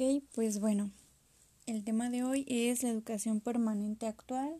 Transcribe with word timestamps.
Ok, 0.00 0.22
pues 0.34 0.60
bueno, 0.60 0.90
el 1.66 1.84
tema 1.84 2.08
de 2.08 2.24
hoy 2.24 2.46
es 2.48 2.82
la 2.82 2.88
educación 2.88 3.40
permanente 3.40 4.06
actual. 4.06 4.54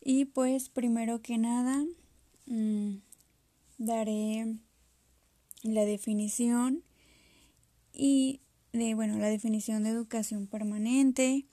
Y 0.00 0.24
pues 0.24 0.70
primero 0.70 1.20
que 1.20 1.36
nada, 1.36 1.84
mm, 2.46 3.00
daré 3.76 4.56
la 5.62 5.84
definición 5.84 6.82
y 7.92 8.40
de, 8.72 8.94
bueno, 8.94 9.18
la 9.18 9.28
definición 9.28 9.82
de 9.82 9.90
educación 9.90 10.46
permanente, 10.46 11.44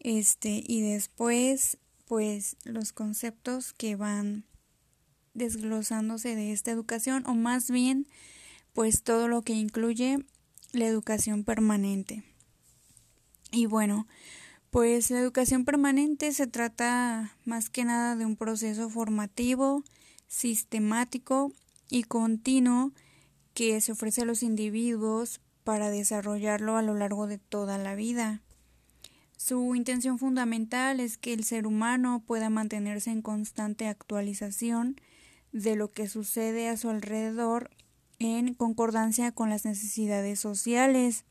este, 0.00 0.64
y 0.66 0.80
después, 0.80 1.78
pues, 2.06 2.56
los 2.64 2.92
conceptos 2.92 3.72
que 3.72 3.94
van 3.94 4.42
desglosándose 5.34 6.34
de 6.34 6.50
esta 6.50 6.72
educación, 6.72 7.24
o 7.26 7.34
más 7.34 7.70
bien, 7.70 8.08
pues, 8.72 9.04
todo 9.04 9.28
lo 9.28 9.42
que 9.42 9.52
incluye 9.52 10.18
la 10.76 10.86
educación 10.86 11.44
permanente. 11.44 12.22
Y 13.52 13.66
bueno, 13.66 14.06
pues 14.70 15.10
la 15.10 15.20
educación 15.20 15.64
permanente 15.64 16.32
se 16.32 16.46
trata 16.46 17.36
más 17.44 17.70
que 17.70 17.84
nada 17.84 18.16
de 18.16 18.26
un 18.26 18.36
proceso 18.36 18.90
formativo, 18.90 19.82
sistemático 20.26 21.52
y 21.88 22.02
continuo 22.02 22.92
que 23.54 23.80
se 23.80 23.92
ofrece 23.92 24.22
a 24.22 24.26
los 24.26 24.42
individuos 24.42 25.40
para 25.64 25.90
desarrollarlo 25.90 26.76
a 26.76 26.82
lo 26.82 26.94
largo 26.94 27.26
de 27.26 27.38
toda 27.38 27.78
la 27.78 27.94
vida. 27.94 28.42
Su 29.36 29.74
intención 29.74 30.18
fundamental 30.18 31.00
es 31.00 31.18
que 31.18 31.32
el 31.32 31.44
ser 31.44 31.66
humano 31.66 32.22
pueda 32.26 32.50
mantenerse 32.50 33.10
en 33.10 33.22
constante 33.22 33.86
actualización 33.86 34.96
de 35.52 35.76
lo 35.76 35.92
que 35.92 36.08
sucede 36.08 36.68
a 36.68 36.76
su 36.76 36.90
alrededor 36.90 37.70
en 38.18 38.54
concordancia 38.54 39.32
con 39.32 39.50
las 39.50 39.64
necesidades 39.64 40.40
sociales. 40.40 41.24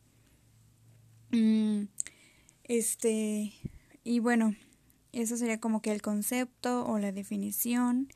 Mm, 1.32 1.84
este, 2.64 3.54
y 4.04 4.20
bueno, 4.20 4.56
eso 5.12 5.38
sería 5.38 5.60
como 5.60 5.82
que 5.82 5.92
el 5.92 6.02
concepto 6.02 6.86
o 6.86 7.00
la 7.00 7.12
definición. 7.12 8.10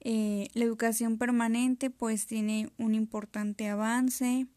Eh, 0.00 0.48
la 0.54 0.64
educación 0.64 1.16
permanente 1.16 1.88
pues 1.88 2.26
tiene 2.26 2.70
un 2.76 2.94
importante 2.94 3.68
avance, 3.68 4.48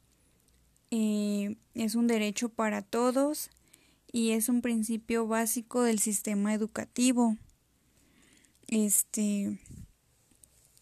eh, 0.90 1.56
es 1.76 1.94
un 1.94 2.08
derecho 2.08 2.50
para 2.50 2.82
todos 2.82 3.52
y 4.12 4.32
es 4.32 4.50
un 4.50 4.62
principio 4.62 5.28
básico 5.28 5.84
del 5.84 6.00
sistema 6.00 6.54
educativo. 6.54 7.38
Este, 8.68 9.60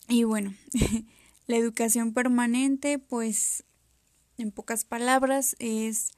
y 0.08 0.23
bueno, 0.23 0.53
La 1.47 1.58
educación 1.58 2.13
permanente, 2.13 2.99
pues, 2.99 3.63
en 4.38 4.52
pocas 4.52 4.86
palabras, 4.86 5.55
es 5.59 6.11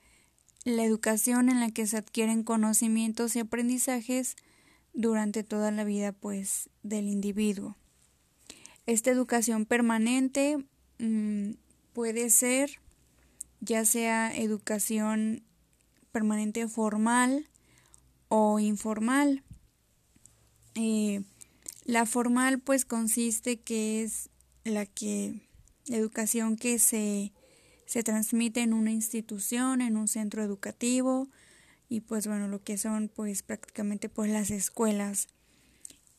la 0.64 0.84
educación 0.84 1.50
en 1.50 1.60
la 1.60 1.72
que 1.72 1.88
se 1.88 1.98
adquieren 1.98 2.44
conocimientos 2.44 3.36
y 3.36 3.40
aprendizajes 3.40 4.36
durante 4.94 5.44
toda 5.44 5.72
la 5.72 5.84
vida, 5.84 6.12
pues, 6.12 6.70
del 6.84 7.08
individuo. 7.08 7.76
Esta 8.86 9.10
educación 9.10 9.66
permanente 9.66 10.64
mm, 11.00 11.54
puede 11.94 12.30
ser 12.30 12.80
ya 13.62 13.84
sea 13.84 14.36
educación 14.36 15.44
permanente 16.12 16.68
formal 16.68 17.50
o 18.28 18.60
informal. 18.60 19.44
Eh, 20.76 21.24
la 21.84 22.06
formal 22.06 22.60
pues 22.60 22.86
consiste 22.86 23.60
que 23.60 24.04
es 24.04 24.30
la 24.66 24.86
que 24.86 25.48
educación 25.88 26.58
que 26.58 26.80
se, 26.80 27.32
se 27.86 28.04
transmite 28.04 28.62
en 28.62 28.74
una 28.74 28.92
institución, 28.92 29.80
en 29.80 29.96
un 29.96 30.08
centro 30.08 30.44
educativo 30.44 31.30
y 31.88 32.02
pues 32.02 32.28
bueno, 32.28 32.48
lo 32.48 32.64
que 32.64 32.78
son 32.78 33.08
pues 33.08 33.44
prácticamente 33.44 34.10
pues 34.10 34.32
las 34.32 34.50
escuelas. 34.52 35.28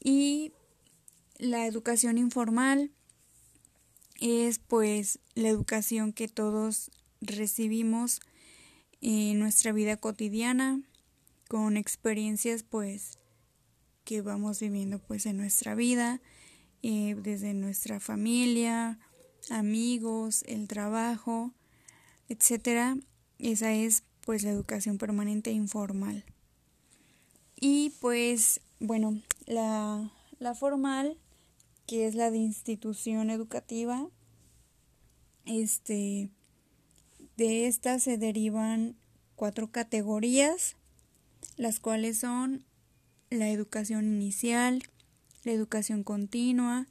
Y 0.02 0.52
la 1.38 1.66
educación 1.66 2.16
informal 2.16 2.92
es 4.20 4.60
pues 4.60 5.18
la 5.34 5.48
educación 5.48 6.12
que 6.12 6.28
todos 6.28 6.90
recibimos 7.20 8.20
en 9.00 9.38
nuestra 9.38 9.72
vida 9.72 9.96
cotidiana 9.96 10.80
con 11.48 11.76
experiencias 11.76 12.62
pues 12.62 13.18
que 14.04 14.22
vamos 14.22 14.60
viviendo 14.60 15.00
pues 15.00 15.26
en 15.26 15.36
nuestra 15.36 15.74
vida 15.74 16.20
eh, 16.88 17.16
desde 17.20 17.52
nuestra 17.52 17.98
familia, 17.98 19.00
amigos, 19.50 20.44
el 20.46 20.68
trabajo, 20.68 21.52
etcétera. 22.28 22.96
Esa 23.40 23.72
es 23.72 24.04
pues 24.20 24.44
la 24.44 24.50
educación 24.50 24.96
permanente 24.96 25.50
informal. 25.50 26.24
Y 27.60 27.90
pues 28.00 28.60
bueno, 28.78 29.20
la, 29.46 30.12
la 30.38 30.54
formal, 30.54 31.18
que 31.88 32.06
es 32.06 32.14
la 32.14 32.30
de 32.30 32.38
institución 32.38 33.30
educativa, 33.30 34.08
este, 35.44 36.30
de 37.36 37.66
esta 37.66 37.98
se 37.98 38.16
derivan 38.16 38.94
cuatro 39.34 39.72
categorías, 39.72 40.76
las 41.56 41.80
cuales 41.80 42.18
son 42.18 42.64
la 43.28 43.48
educación 43.48 44.04
inicial, 44.04 44.84
la 45.46 45.52
educación 45.52 46.02
continua, 46.02 46.88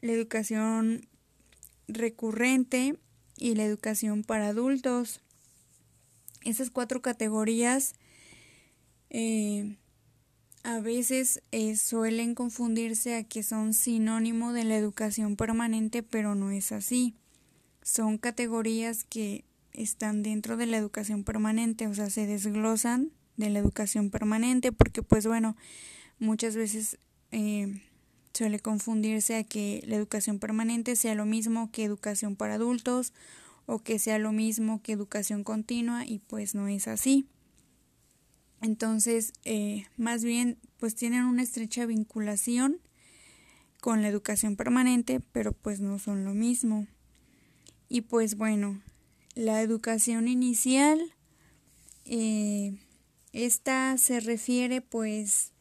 la 0.00 0.12
educación 0.12 1.08
recurrente 1.86 2.98
y 3.38 3.54
la 3.54 3.64
educación 3.64 4.24
para 4.24 4.48
adultos. 4.48 5.20
Esas 6.42 6.70
cuatro 6.70 7.02
categorías 7.02 7.94
eh, 9.10 9.76
a 10.64 10.80
veces 10.80 11.40
eh, 11.52 11.76
suelen 11.76 12.34
confundirse 12.34 13.14
a 13.14 13.24
que 13.24 13.42
son 13.42 13.72
sinónimo 13.72 14.52
de 14.52 14.64
la 14.64 14.76
educación 14.76 15.36
permanente, 15.36 16.02
pero 16.02 16.34
no 16.34 16.50
es 16.50 16.72
así. 16.72 17.14
Son 17.82 18.18
categorías 18.18 19.04
que 19.04 19.44
están 19.72 20.22
dentro 20.22 20.56
de 20.56 20.66
la 20.66 20.78
educación 20.78 21.22
permanente, 21.22 21.86
o 21.86 21.94
sea, 21.94 22.10
se 22.10 22.26
desglosan 22.26 23.12
de 23.36 23.50
la 23.50 23.60
educación 23.60 24.10
permanente 24.10 24.72
porque 24.72 25.02
pues 25.02 25.26
bueno, 25.26 25.56
muchas 26.18 26.56
veces 26.56 26.98
eh, 27.34 27.82
suele 28.32 28.60
confundirse 28.60 29.34
a 29.34 29.42
que 29.42 29.82
la 29.88 29.96
educación 29.96 30.38
permanente 30.38 30.94
sea 30.94 31.16
lo 31.16 31.26
mismo 31.26 31.72
que 31.72 31.82
educación 31.82 32.36
para 32.36 32.54
adultos 32.54 33.12
o 33.66 33.80
que 33.80 33.98
sea 33.98 34.18
lo 34.18 34.30
mismo 34.30 34.80
que 34.82 34.92
educación 34.92 35.42
continua 35.42 36.06
y 36.06 36.20
pues 36.20 36.54
no 36.54 36.68
es 36.68 36.86
así. 36.86 37.26
Entonces, 38.60 39.32
eh, 39.44 39.86
más 39.96 40.22
bien, 40.22 40.58
pues 40.78 40.94
tienen 40.94 41.24
una 41.24 41.42
estrecha 41.42 41.86
vinculación 41.86 42.78
con 43.80 44.00
la 44.00 44.08
educación 44.08 44.54
permanente, 44.54 45.20
pero 45.32 45.52
pues 45.52 45.80
no 45.80 45.98
son 45.98 46.24
lo 46.24 46.34
mismo. 46.34 46.86
Y 47.88 48.02
pues 48.02 48.36
bueno, 48.36 48.80
la 49.34 49.60
educación 49.60 50.28
inicial, 50.28 51.00
eh, 52.04 52.78
esta 53.32 53.98
se 53.98 54.20
refiere 54.20 54.80
pues 54.80 55.53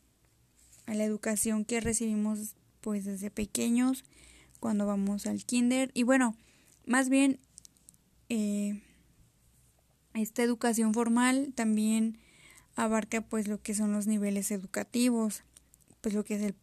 a 0.86 0.94
la 0.94 1.04
educación 1.04 1.66
que 1.66 1.80
recibimos 1.80 2.56
pues 2.82 3.06
desde 3.06 3.32
pequeños 3.32 4.04
cuando 4.60 4.86
vamos 4.86 5.26
al 5.26 5.44
kinder. 5.44 5.92
Y 5.94 6.04
bueno 6.04 6.36
más 6.86 7.10
bien 7.10 7.40
eh, 8.30 8.82
esta 10.14 10.44
educación 10.44 10.94
formal 10.94 11.54
también 11.56 12.18
abarca 12.76 13.22
pues 13.22 13.48
lo 13.48 13.62
que 13.62 13.74
son 13.74 13.92
los 13.92 14.08
niveles 14.08 14.52
educativos 14.52 15.44
pues 16.02 16.14
lo 16.14 16.24
que 16.26 16.36
es 16.36 16.42
el, 16.42 16.56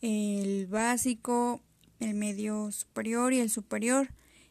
el 0.00 0.66
básico 0.66 1.60
el 2.00 2.14
medio 2.14 2.70
superior 2.72 3.32
y 3.32 3.40
el 3.40 3.50
superior. 3.50 4.08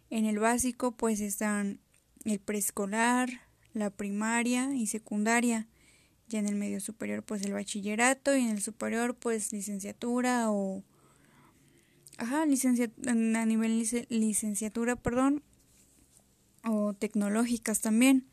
En 0.09 0.25
el 0.25 0.39
básico 0.39 0.91
pues 0.91 1.19
están 1.19 1.79
el 2.25 2.39
preescolar 2.39 3.29
la 3.73 3.89
primaria 3.89 4.73
y 4.73 4.87
secundaria 4.87 5.67
ya 6.27 6.39
en 6.39 6.47
el 6.47 6.55
medio 6.55 6.79
superior 6.79 7.23
pues 7.23 7.41
el 7.43 7.53
bachillerato 7.53 8.35
y 8.35 8.41
en 8.41 8.49
el 8.49 8.61
superior 8.61 9.15
pues 9.15 9.51
licenciatura 9.53 10.51
o 10.51 10.83
ajá, 12.17 12.45
licenciatura, 12.45 13.11
a 13.11 13.45
nivel 13.45 13.85
licenciatura, 14.09 14.95
perdón, 14.95 15.43
o 16.63 16.93
tecnológicas 16.93 17.81
también. 17.81 18.25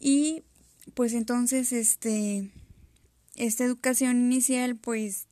Y 0.00 0.42
pues 0.94 1.12
entonces 1.12 1.72
este 1.72 2.50
esta 3.36 3.64
educación 3.64 4.16
inicial 4.16 4.76
pues 4.76 5.26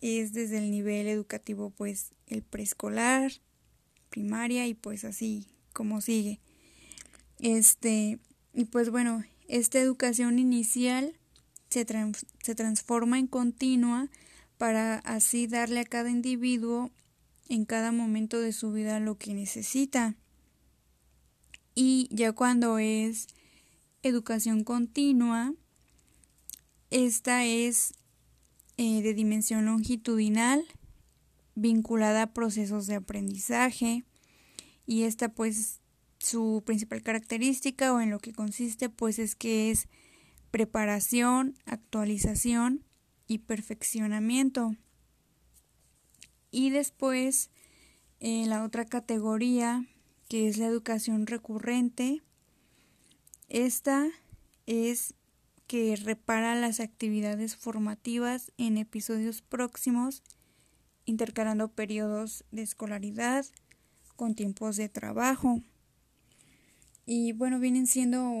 es 0.00 0.32
desde 0.32 0.58
el 0.58 0.70
nivel 0.70 1.08
educativo 1.08 1.70
pues 1.70 2.12
el 2.28 2.42
preescolar, 2.42 3.32
primaria 4.10 4.66
y 4.66 4.74
pues 4.74 5.04
así 5.04 5.46
como 5.72 6.00
sigue. 6.00 6.40
Este 7.38 8.18
y 8.54 8.64
pues 8.64 8.90
bueno, 8.90 9.24
esta 9.48 9.80
educación 9.80 10.38
inicial 10.38 11.14
se, 11.68 11.86
se 12.42 12.54
transforma 12.54 13.18
en 13.18 13.26
continua 13.26 14.08
para 14.56 14.98
así 14.98 15.46
darle 15.46 15.80
a 15.80 15.84
cada 15.84 16.10
individuo 16.10 16.90
en 17.48 17.64
cada 17.64 17.92
momento 17.92 18.40
de 18.40 18.52
su 18.52 18.72
vida 18.72 19.00
lo 19.00 19.16
que 19.16 19.34
necesita. 19.34 20.14
Y 21.74 22.08
ya 22.10 22.32
cuando 22.32 22.78
es 22.78 23.28
educación 24.02 24.64
continua. 24.64 25.54
Esta 26.90 27.44
es 27.44 27.94
eh, 28.76 29.02
de 29.02 29.14
dimensión 29.14 29.66
longitudinal, 29.66 30.64
vinculada 31.54 32.22
a 32.22 32.32
procesos 32.32 32.86
de 32.86 32.96
aprendizaje. 32.96 34.04
Y 34.86 35.02
esta 35.02 35.28
pues 35.28 35.80
su 36.18 36.62
principal 36.64 37.02
característica 37.02 37.92
o 37.92 38.00
en 38.00 38.10
lo 38.10 38.18
que 38.18 38.32
consiste 38.32 38.88
pues 38.88 39.18
es 39.18 39.34
que 39.34 39.70
es 39.70 39.88
preparación, 40.50 41.54
actualización 41.66 42.84
y 43.26 43.38
perfeccionamiento. 43.38 44.76
Y 46.50 46.70
después 46.70 47.50
eh, 48.20 48.46
la 48.46 48.64
otra 48.64 48.84
categoría 48.84 49.86
que 50.28 50.48
es 50.48 50.58
la 50.58 50.66
educación 50.66 51.26
recurrente. 51.26 52.22
Esta 53.48 54.08
es 54.66 55.14
que 55.66 55.96
repara 55.96 56.54
las 56.54 56.80
actividades 56.80 57.56
formativas 57.56 58.52
en 58.58 58.76
episodios 58.76 59.42
próximos, 59.42 60.22
intercalando 61.04 61.68
periodos 61.68 62.44
de 62.50 62.62
escolaridad 62.62 63.46
con 64.16 64.34
tiempos 64.34 64.76
de 64.76 64.88
trabajo. 64.88 65.62
Y 67.10 67.32
bueno, 67.32 67.58
vienen 67.58 67.86
siendo 67.86 68.34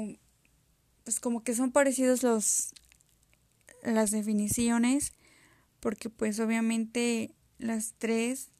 pues 1.02 1.20
como 1.20 1.42
que 1.42 1.54
son 1.54 1.72
parecidos 1.72 2.22
los 2.22 2.74
las 3.82 4.10
definiciones 4.10 5.14
porque 5.80 6.10
pues 6.10 6.38
obviamente 6.38 7.34
las 7.56 7.94
tres 7.96 8.50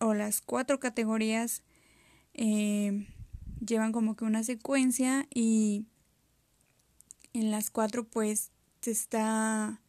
o 0.00 0.14
las 0.14 0.40
cuatro 0.40 0.80
categorías 0.80 1.62
eh, 2.32 3.06
llevan 3.60 3.92
como 3.92 4.16
que 4.16 4.24
una 4.24 4.44
secuencia 4.44 5.26
y 5.28 5.84
en 7.34 7.50
las 7.50 7.68
cuatro 7.68 8.04
pues 8.04 8.50
se 8.80 8.92
está 8.92 9.82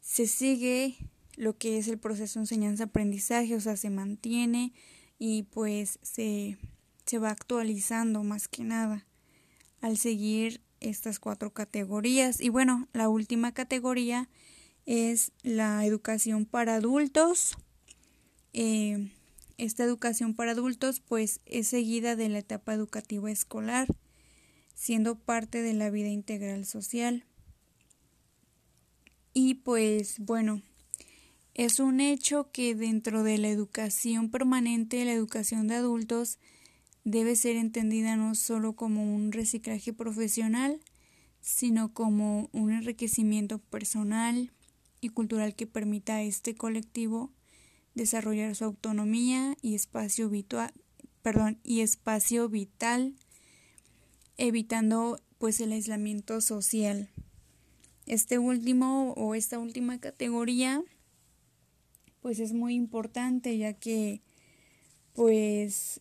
se 0.00 0.26
sigue 0.26 0.96
lo 1.36 1.58
que 1.58 1.76
es 1.76 1.88
el 1.88 1.98
proceso 1.98 2.38
de 2.38 2.44
enseñanza-aprendizaje, 2.44 3.54
o 3.54 3.60
sea, 3.60 3.76
se 3.76 3.90
mantiene 3.90 4.72
y 5.18 5.42
pues 5.42 5.98
se, 6.00 6.56
se 7.10 7.18
va 7.18 7.30
actualizando 7.30 8.22
más 8.22 8.46
que 8.46 8.62
nada 8.62 9.04
al 9.80 9.98
seguir 9.98 10.60
estas 10.78 11.18
cuatro 11.18 11.52
categorías. 11.52 12.40
Y 12.40 12.50
bueno, 12.50 12.86
la 12.92 13.08
última 13.08 13.50
categoría 13.52 14.28
es 14.86 15.32
la 15.42 15.84
educación 15.84 16.46
para 16.46 16.76
adultos. 16.76 17.56
Eh, 18.52 19.10
esta 19.58 19.82
educación 19.82 20.34
para 20.34 20.52
adultos 20.52 21.00
pues 21.00 21.40
es 21.46 21.66
seguida 21.66 22.14
de 22.14 22.28
la 22.28 22.38
etapa 22.38 22.74
educativa 22.74 23.28
escolar, 23.28 23.88
siendo 24.74 25.18
parte 25.18 25.62
de 25.62 25.74
la 25.74 25.90
vida 25.90 26.10
integral 26.10 26.64
social. 26.64 27.24
Y 29.34 29.54
pues 29.54 30.20
bueno, 30.20 30.62
es 31.54 31.80
un 31.80 31.98
hecho 32.00 32.52
que 32.52 32.76
dentro 32.76 33.24
de 33.24 33.38
la 33.38 33.48
educación 33.48 34.30
permanente, 34.30 35.04
la 35.04 35.12
educación 35.12 35.66
de 35.66 35.74
adultos 35.74 36.38
debe 37.04 37.36
ser 37.36 37.56
entendida 37.56 38.16
no 38.16 38.34
solo 38.34 38.74
como 38.74 39.14
un 39.14 39.32
reciclaje 39.32 39.92
profesional, 39.92 40.80
sino 41.40 41.92
como 41.94 42.48
un 42.52 42.72
enriquecimiento 42.72 43.58
personal 43.58 44.52
y 45.00 45.08
cultural 45.08 45.54
que 45.54 45.66
permita 45.66 46.16
a 46.16 46.22
este 46.22 46.54
colectivo 46.54 47.30
desarrollar 47.94 48.54
su 48.54 48.64
autonomía 48.64 49.56
y 49.62 49.74
espacio 49.74 50.28
vital, 50.28 50.72
perdón, 51.22 51.58
y 51.64 51.80
espacio 51.80 52.48
vital, 52.48 53.14
evitando 54.36 55.20
pues 55.38 55.60
el 55.60 55.72
aislamiento 55.72 56.40
social. 56.40 57.08
Este 58.06 58.38
último 58.38 59.12
o 59.12 59.34
esta 59.34 59.58
última 59.58 59.98
categoría 59.98 60.82
pues 62.20 62.38
es 62.38 62.52
muy 62.52 62.74
importante 62.74 63.56
ya 63.56 63.72
que 63.72 64.20
pues 65.14 66.00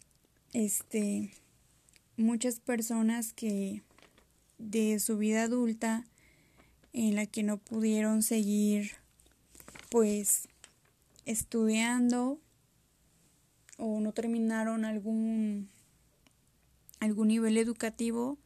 este 0.53 1.31
muchas 2.17 2.59
personas 2.59 3.33
que 3.33 3.81
de 4.57 4.99
su 4.99 5.17
vida 5.17 5.43
adulta 5.43 6.05
en 6.93 7.15
la 7.15 7.25
que 7.25 7.43
no 7.43 7.57
pudieron 7.57 8.23
seguir 8.23 8.91
pues 9.89 10.47
estudiando 11.25 12.39
o 13.77 13.99
no 13.99 14.11
terminaron 14.11 14.85
algún 14.85 15.69
algún 16.99 17.29
nivel 17.29 17.57
educativo, 17.57 18.37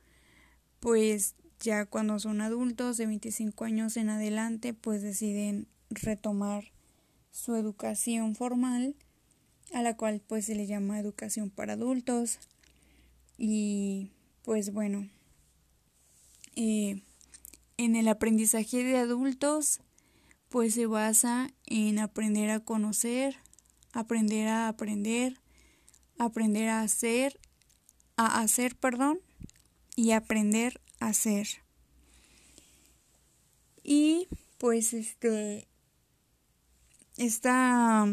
pues 0.80 1.36
ya 1.60 1.86
cuando 1.86 2.20
son 2.20 2.42
adultos 2.42 2.98
de 2.98 3.08
25 3.08 3.66
años 3.66 3.98
en 3.98 4.10
adelante, 4.10 4.74
pues 4.74 5.02
deciden 5.02 5.68
retomar 5.90 6.66
su 7.32 7.56
educación 7.56 8.36
formal, 8.36 8.96
a 9.72 9.82
la 9.82 9.96
cual 9.96 10.22
pues 10.28 10.46
se 10.46 10.56
le 10.56 10.68
llama 10.68 11.00
educación 11.00 11.50
para 11.50 11.74
adultos. 11.74 12.40
Y 13.38 14.10
pues 14.44 14.74
bueno, 14.74 15.10
eh, 16.56 17.02
en 17.78 17.96
el 17.96 18.08
aprendizaje 18.08 18.84
de 18.84 18.98
adultos 18.98 19.80
pues 20.50 20.76
se 20.76 20.86
basa 20.86 21.50
en 21.66 21.98
aprender 21.98 22.52
a 22.52 22.60
conocer, 22.60 23.38
aprender 23.92 24.48
a 24.48 24.68
aprender, 24.68 25.40
aprender 26.20 26.70
a 26.70 26.82
hacer, 26.82 27.40
a 28.18 28.40
hacer, 28.40 28.76
perdón, 28.76 29.20
y 29.96 30.12
aprender 30.12 30.80
a 31.00 31.08
hacer. 31.08 31.48
Y 33.84 34.28
pues 34.60 34.94
este 34.94 35.68
esta 37.18 38.08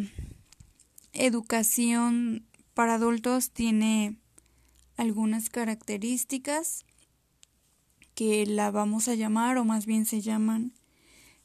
educación 1.12 2.46
para 2.74 2.94
adultos 2.94 3.50
tiene 3.50 4.16
algunas 4.96 5.50
características 5.50 6.84
que 8.14 8.44
la 8.46 8.70
vamos 8.70 9.08
a 9.08 9.14
llamar 9.14 9.56
o 9.56 9.64
más 9.64 9.86
bien 9.86 10.04
se 10.04 10.20
llaman 10.20 10.74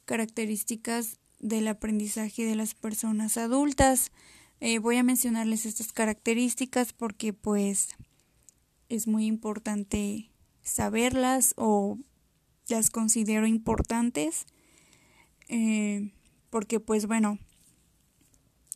características 0.04 1.18
del 1.38 1.68
aprendizaje 1.68 2.44
de 2.44 2.54
las 2.54 2.74
personas 2.74 3.36
adultas. 3.36 4.12
Eh, 4.60 4.78
voy 4.78 4.96
a 4.96 5.02
mencionarles 5.02 5.66
estas 5.66 5.92
características 5.92 6.92
porque 6.92 7.32
pues 7.32 7.88
es 8.88 9.06
muy 9.06 9.26
importante 9.26 10.30
saberlas 10.62 11.54
o 11.56 11.98
las 12.68 12.90
considero 12.90 13.46
importantes 13.46 14.46
eh, 15.48 16.10
porque 16.50 16.80
pues 16.80 17.06
bueno 17.06 17.38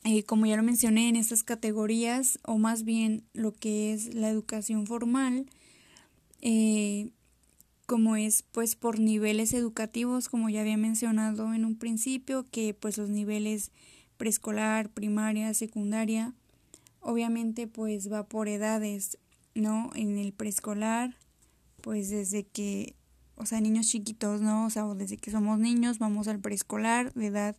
eh, 0.05 0.23
como 0.25 0.47
ya 0.47 0.57
lo 0.57 0.63
mencioné 0.63 1.09
en 1.09 1.17
estas 1.17 1.43
categorías 1.43 2.39
o 2.45 2.59
más 2.59 2.85
bien 2.85 3.25
lo 3.35 3.53
que 3.53 3.93
es 3.93 4.15
la 4.15 4.29
educación 4.29 4.87
formal 4.87 5.47
como 7.91 8.15
es 8.15 8.45
pues 8.53 8.77
por 8.77 9.01
niveles 9.01 9.53
educativos, 9.53 10.29
como 10.29 10.49
ya 10.49 10.61
había 10.61 10.77
mencionado 10.77 11.53
en 11.55 11.65
un 11.65 11.77
principio, 11.77 12.47
que 12.49 12.73
pues 12.73 12.97
los 12.97 13.09
niveles 13.09 13.73
preescolar, 14.17 14.91
primaria, 14.91 15.53
secundaria, 15.55 16.33
obviamente 17.01 17.67
pues 17.67 18.09
va 18.09 18.29
por 18.29 18.47
edades, 18.47 19.19
¿no? 19.57 19.91
En 19.97 20.19
el 20.19 20.33
preescolar, 20.33 21.17
pues 21.81 22.11
desde 22.11 22.45
que, 22.45 22.95
o 23.35 23.45
sea, 23.45 23.61
niños 23.61 23.89
chiquitos, 23.89 24.41
¿no? 24.41 24.67
O 24.67 24.71
sea, 24.71 24.85
desde 24.95 25.17
que 25.17 25.33
somos 25.33 25.59
niños 25.59 25.99
vamos 25.99 26.29
al 26.29 26.39
preescolar 26.39 27.13
de 27.15 27.27
edad 27.27 27.57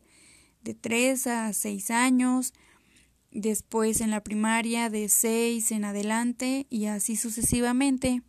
de 0.63 0.73
3 0.73 1.27
a 1.27 1.53
6 1.53 1.91
años, 1.91 2.53
después 3.31 4.01
en 4.01 4.11
la 4.11 4.23
primaria 4.23 4.89
de 4.89 5.09
6 5.09 5.71
en 5.71 5.85
adelante 5.85 6.67
y 6.69 6.85
así 6.85 7.15
sucesivamente. 7.15 8.21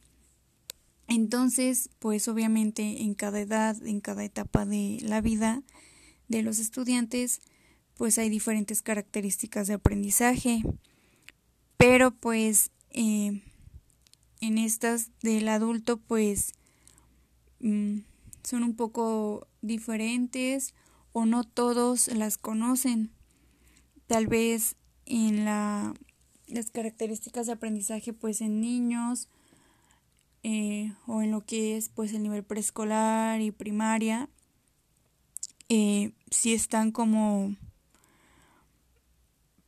Entonces, 1.09 1.91
pues 1.99 2.29
obviamente 2.29 3.03
en 3.03 3.15
cada 3.15 3.41
edad, 3.41 3.77
en 3.87 4.01
cada 4.01 4.25
etapa 4.25 4.65
de 4.65 4.99
la 5.03 5.21
vida 5.21 5.63
de 6.29 6.43
los 6.43 6.59
estudiantes, 6.59 7.41
pues 7.95 8.19
hay 8.19 8.31
diferentes 8.31 8.83
características 8.83 9.67
de 9.67 9.75
aprendizaje. 9.75 10.63
Pero 11.77 12.13
pues 12.13 12.71
eh, 12.91 13.43
en 14.41 14.59
estas 14.59 15.11
del 15.23 15.49
adulto, 15.49 15.99
pues 15.99 16.53
mm, 17.61 17.99
son 18.43 18.63
un 18.63 18.75
poco 18.75 19.47
diferentes 19.61 20.75
o 21.13 21.27
no 21.27 21.45
todos 21.45 22.09
las 22.09 22.39
conocen. 22.39 23.11
Tal 24.07 24.27
vez 24.27 24.77
en 25.07 25.45
la, 25.45 25.95
las 26.47 26.71
características 26.71 27.47
de 27.47 27.53
aprendizaje, 27.53 28.13
pues 28.13 28.41
en 28.41 28.61
niños, 28.61 29.29
eh, 30.43 30.93
o 31.07 31.23
en 31.23 31.31
lo 31.31 31.43
que 31.45 31.77
es 31.77 31.89
pues 31.89 32.13
el 32.13 32.23
nivel 32.23 32.43
preescolar 32.43 33.41
y 33.41 33.53
primaria, 33.53 34.29
eh, 35.69 36.13
si 36.31 36.53
están 36.53 36.91
como 36.91 37.55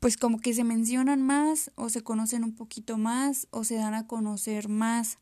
pues 0.01 0.19
como 0.19 0.39
que 0.39 0.53
se 0.53 0.65
mencionan 0.65 1.23
más 1.23 1.71
o 1.77 1.89
se 1.89 2.03
conocen 2.03 2.45
un 2.45 2.55
poquito 2.55 2.99
más 2.99 3.47
o 3.51 3.65
se 3.65 3.77
dan 3.77 3.95
a 3.95 4.07
conocer 4.07 4.69
más. 4.69 5.19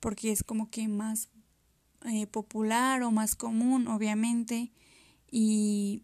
porque 0.00 0.30
es 0.32 0.44
como 0.44 0.70
que 0.70 0.88
más 0.88 1.28
eh, 2.06 2.26
popular 2.26 3.02
o 3.02 3.10
más 3.10 3.34
común, 3.34 3.88
obviamente, 3.88 4.70
y 5.30 6.02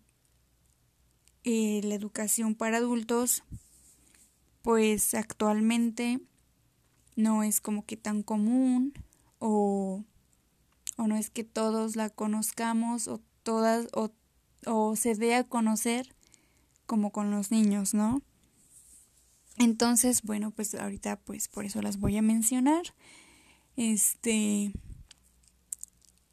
eh, 1.45 1.81
la 1.85 1.95
educación 1.95 2.55
para 2.55 2.79
adultos, 2.79 3.43
pues 4.63 5.15
actualmente 5.15 6.21
no 7.17 7.43
es 7.43 7.61
como 7.61 7.85
que 7.85 7.97
tan 7.97 8.23
común 8.23 8.93
o, 9.39 10.05
o 10.97 11.07
no 11.07 11.17
es 11.17 11.31
que 11.31 11.45
todos 11.45 11.97
la 11.97 12.11
conozcamos 12.11 13.09
o 13.09 13.21
todas 13.43 13.89
o, 13.93 14.11
o 14.67 14.97
se 14.97 15.15
dé 15.15 15.35
a 15.35 15.45
conocer 15.45 16.15
como 16.87 17.11
con 17.11 17.31
los 17.31 17.51
niños, 17.51 17.95
¿no? 17.95 18.23
Entonces, 19.59 20.23
bueno, 20.23 20.51
pues 20.51 20.75
ahorita 20.75 21.21
pues 21.21 21.49
por 21.49 21.65
eso 21.65 21.81
las 21.81 21.99
voy 21.99 22.17
a 22.17 22.23
mencionar. 22.23 22.83
Este 23.77 24.73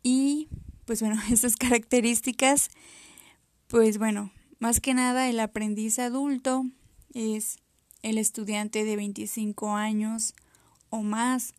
y 0.04 0.50
pues 0.92 1.00
bueno, 1.00 1.16
estas 1.32 1.56
características 1.56 2.70
pues 3.68 3.98
bueno, 3.98 4.30
más 4.60 4.82
que 4.82 4.94
nada 4.94 5.30
el 5.30 5.40
aprendiz 5.40 6.00
adulto 6.00 6.66
es 7.14 7.60
el 8.02 8.18
estudiante 8.18 8.84
de 8.84 8.98
25 8.98 9.74
años 9.74 10.34
o 10.90 11.02
más 11.02 11.54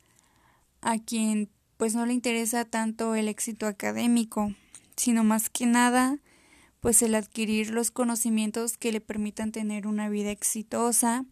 a 0.82 0.98
quien 0.98 1.48
pues 1.78 1.94
no 1.94 2.04
le 2.04 2.12
interesa 2.12 2.66
tanto 2.66 3.14
el 3.14 3.26
éxito 3.26 3.66
académico, 3.66 4.54
sino 4.96 5.24
más 5.24 5.48
que 5.48 5.64
nada 5.64 6.18
pues 6.82 7.00
el 7.00 7.14
adquirir 7.14 7.70
los 7.70 7.90
conocimientos 7.90 8.76
que 8.76 8.92
le 8.92 9.00
permitan 9.00 9.50
tener 9.50 9.86
una 9.86 10.10
vida 10.10 10.30
exitosa, 10.30 11.24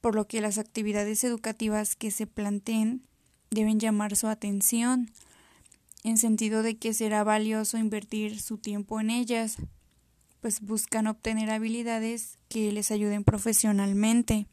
por 0.00 0.14
lo 0.14 0.28
que 0.28 0.40
las 0.40 0.56
actividades 0.56 1.24
educativas 1.24 1.96
que 1.96 2.12
se 2.12 2.28
planteen 2.28 3.02
deben 3.50 3.80
llamar 3.80 4.14
su 4.14 4.28
atención, 4.28 5.10
en 6.04 6.18
sentido 6.18 6.62
de 6.62 6.76
que 6.76 6.94
será 6.94 7.24
valioso 7.24 7.78
invertir 7.78 8.40
su 8.40 8.58
tiempo 8.58 9.00
en 9.00 9.10
ellas, 9.10 9.56
pues 10.40 10.60
buscan 10.60 11.06
obtener 11.06 11.50
habilidades 11.50 12.38
que 12.48 12.72
les 12.72 12.90
ayuden 12.90 13.24
profesionalmente. 13.24 14.46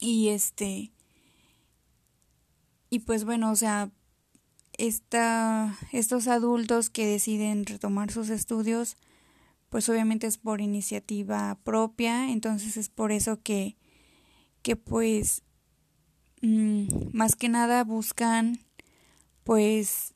Y 0.00 0.28
este 0.28 0.92
y 2.92 2.98
pues 2.98 3.24
bueno, 3.24 3.50
o 3.50 3.56
sea, 3.56 3.90
esta, 4.76 5.78
estos 5.92 6.28
adultos 6.28 6.90
que 6.90 7.06
deciden 7.06 7.64
retomar 7.64 8.10
sus 8.10 8.28
estudios, 8.28 8.98
pues 9.70 9.88
obviamente 9.88 10.26
es 10.26 10.36
por 10.36 10.60
iniciativa 10.60 11.58
propia, 11.64 12.30
entonces 12.30 12.76
es 12.76 12.90
por 12.90 13.10
eso 13.10 13.40
que, 13.42 13.78
que 14.60 14.76
pues 14.76 15.42
mm, 16.42 17.14
más 17.14 17.34
que 17.34 17.48
nada 17.48 17.82
buscan 17.82 18.60
pues 19.44 20.14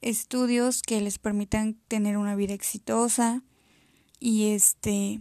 estudios 0.00 0.82
que 0.82 1.00
les 1.00 1.18
permitan 1.18 1.74
tener 1.88 2.16
una 2.16 2.36
vida 2.36 2.54
exitosa 2.54 3.42
y 4.20 4.50
este 4.52 5.20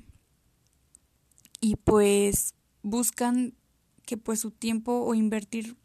y 1.60 1.76
pues 1.78 2.54
buscan 2.84 3.56
que 4.06 4.18
pues 4.18 4.40
su 4.40 4.52
tiempo 4.52 5.04
o 5.04 5.16
invertir 5.16 5.76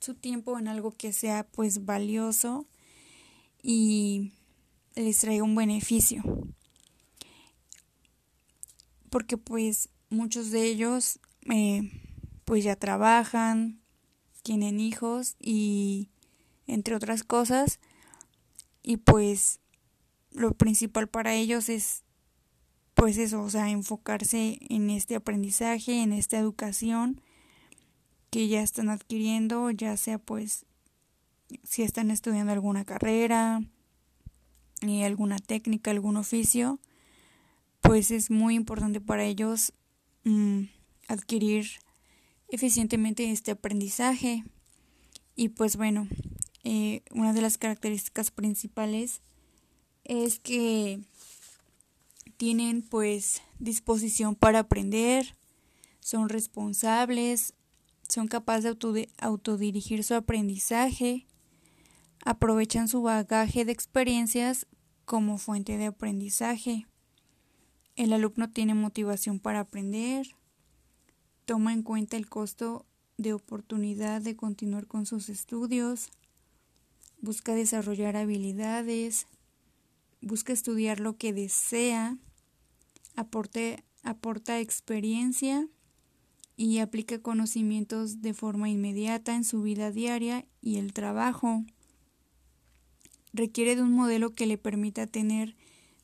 su 0.00 0.14
tiempo 0.14 0.58
en 0.58 0.66
algo 0.66 0.90
que 0.90 1.12
sea 1.12 1.44
pues 1.44 1.84
valioso 1.84 2.66
y 3.62 4.32
les 4.96 5.18
traiga 5.18 5.44
un 5.44 5.54
beneficio. 5.54 6.22
Porque 9.10 9.36
pues 9.36 9.90
muchos 10.10 10.50
de 10.50 10.64
ellos 10.64 11.20
eh, 11.48 11.88
pues 12.44 12.64
ya 12.64 12.76
trabajan, 12.76 13.80
tienen 14.42 14.80
hijos 14.80 15.36
y 15.38 16.08
entre 16.66 16.94
otras 16.94 17.24
cosas 17.24 17.80
y 18.82 18.98
pues 18.98 19.60
lo 20.30 20.54
principal 20.54 21.08
para 21.08 21.34
ellos 21.34 21.68
es 21.68 22.02
pues 22.94 23.16
eso, 23.16 23.42
o 23.42 23.50
sea, 23.50 23.70
enfocarse 23.70 24.58
en 24.68 24.90
este 24.90 25.16
aprendizaje, 25.16 26.02
en 26.02 26.12
esta 26.12 26.38
educación 26.38 27.20
que 28.30 28.48
ya 28.48 28.62
están 28.62 28.90
adquiriendo, 28.90 29.70
ya 29.70 29.96
sea 29.96 30.18
pues 30.18 30.66
si 31.64 31.82
están 31.82 32.10
estudiando 32.10 32.52
alguna 32.52 32.84
carrera, 32.84 33.62
y 34.86 35.02
alguna 35.02 35.38
técnica, 35.38 35.90
algún 35.90 36.16
oficio, 36.16 36.80
pues 37.80 38.10
es 38.10 38.30
muy 38.30 38.54
importante 38.54 39.00
para 39.00 39.24
ellos 39.24 39.72
mm, 40.24 40.64
adquirir 41.08 41.66
eficientemente 42.48 43.30
este 43.30 43.52
aprendizaje. 43.52 44.44
Y 45.34 45.50
pues 45.50 45.76
bueno, 45.76 46.08
eh, 46.64 47.02
una 47.10 47.32
de 47.32 47.42
las 47.42 47.58
características 47.58 48.30
principales 48.30 49.20
es 50.04 50.38
que 50.38 51.00
tienen 52.36 52.82
pues 52.82 53.42
disposición 53.58 54.34
para 54.34 54.60
aprender, 54.60 55.36
son 56.00 56.28
responsables, 56.28 57.54
son 58.08 58.28
capaces 58.28 58.76
de 58.78 59.08
autodirigir 59.18 60.04
su 60.04 60.14
aprendizaje, 60.14 61.26
aprovechan 62.24 62.88
su 62.88 63.02
bagaje 63.02 63.64
de 63.64 63.72
experiencias 63.72 64.66
como 65.04 65.38
fuente 65.38 65.78
de 65.78 65.86
aprendizaje. 65.86 66.86
El 67.96 68.12
alumno 68.12 68.50
tiene 68.50 68.74
motivación 68.74 69.38
para 69.38 69.60
aprender, 69.60 70.26
toma 71.44 71.72
en 71.72 71.82
cuenta 71.82 72.16
el 72.16 72.28
costo 72.28 72.86
de 73.18 73.32
oportunidad 73.32 74.20
de 74.20 74.36
continuar 74.36 74.86
con 74.86 75.06
sus 75.06 75.28
estudios, 75.28 76.10
busca 77.22 77.54
desarrollar 77.54 78.16
habilidades, 78.16 79.26
busca 80.20 80.52
estudiar 80.52 81.00
lo 81.00 81.16
que 81.16 81.32
desea, 81.32 82.18
aporta 83.16 84.60
experiencia, 84.60 85.66
y 86.56 86.78
aplica 86.78 87.20
conocimientos 87.20 88.22
de 88.22 88.34
forma 88.34 88.68
inmediata 88.68 89.34
en 89.34 89.44
su 89.44 89.62
vida 89.62 89.90
diaria 89.90 90.46
y 90.60 90.76
el 90.76 90.92
trabajo. 90.92 91.64
Requiere 93.32 93.76
de 93.76 93.82
un 93.82 93.92
modelo 93.92 94.30
que 94.30 94.46
le 94.46 94.58
permita 94.58 95.06
tener 95.06 95.56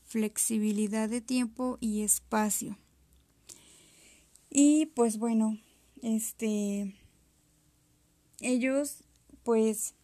flexibilidad 0.05 1.09
de 1.09 1.21
tiempo 1.21 1.77
y 1.81 2.03
espacio. 2.03 2.79
Y 4.51 4.87
pues 4.87 5.19
bueno, 5.19 5.59
este 6.03 6.95
ellos 8.41 9.05
pues 9.43 9.95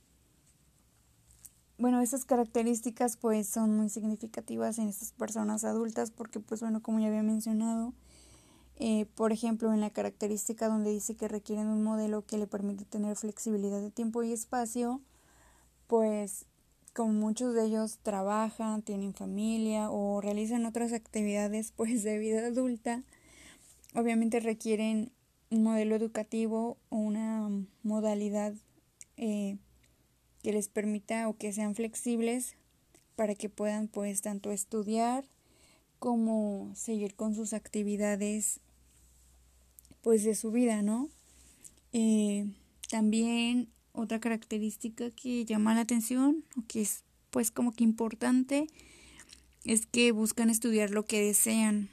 bueno, 1.78 2.00
esas 2.00 2.24
características 2.24 3.16
pues 3.16 3.48
son 3.48 3.76
muy 3.76 3.88
significativas 3.88 4.78
en 4.78 4.88
estas 4.88 5.12
personas 5.12 5.64
adultas 5.64 6.10
porque 6.10 6.40
pues 6.40 6.60
bueno, 6.60 6.82
como 6.82 7.00
ya 7.00 7.08
había 7.08 7.22
mencionado, 7.22 7.92
eh, 8.76 9.06
por 9.14 9.32
ejemplo, 9.32 9.72
en 9.72 9.80
la 9.80 9.90
característica 9.90 10.68
donde 10.68 10.90
dice 10.90 11.16
que 11.16 11.28
requieren 11.28 11.68
un 11.68 11.82
modelo 11.82 12.24
que 12.26 12.38
le 12.38 12.46
permite 12.46 12.84
tener 12.84 13.16
flexibilidad 13.16 13.80
de 13.80 13.90
tiempo 13.90 14.22
y 14.22 14.32
espacio, 14.32 15.00
pues 15.86 16.46
como 16.92 17.12
muchos 17.12 17.54
de 17.54 17.64
ellos 17.64 17.98
trabajan, 18.02 18.82
tienen 18.82 19.14
familia 19.14 19.90
o 19.90 20.20
realizan 20.20 20.66
otras 20.66 20.92
actividades 20.92 21.72
pues 21.76 22.02
de 22.04 22.18
vida 22.18 22.46
adulta, 22.46 23.02
obviamente 23.94 24.40
requieren 24.40 25.12
un 25.50 25.64
modelo 25.64 25.94
educativo 25.96 26.78
o 26.88 26.96
una 26.96 27.48
modalidad 27.82 28.54
eh, 29.16 29.58
que 30.44 30.52
les 30.52 30.68
permita 30.68 31.26
o 31.26 31.38
que 31.38 31.54
sean 31.54 31.74
flexibles 31.74 32.54
para 33.16 33.34
que 33.34 33.48
puedan 33.48 33.88
pues 33.88 34.20
tanto 34.20 34.52
estudiar 34.52 35.24
como 35.98 36.70
seguir 36.76 37.14
con 37.14 37.34
sus 37.34 37.54
actividades 37.54 38.60
pues 40.02 40.22
de 40.22 40.34
su 40.34 40.50
vida, 40.52 40.82
¿no? 40.82 41.08
Eh, 41.94 42.46
también 42.90 43.70
otra 43.92 44.20
característica 44.20 45.10
que 45.10 45.46
llama 45.46 45.74
la 45.74 45.80
atención 45.80 46.44
o 46.58 46.62
que 46.68 46.82
es 46.82 47.04
pues 47.30 47.50
como 47.50 47.72
que 47.72 47.84
importante 47.84 48.66
es 49.64 49.86
que 49.86 50.12
buscan 50.12 50.50
estudiar 50.50 50.90
lo 50.90 51.06
que 51.06 51.24
desean. 51.24 51.88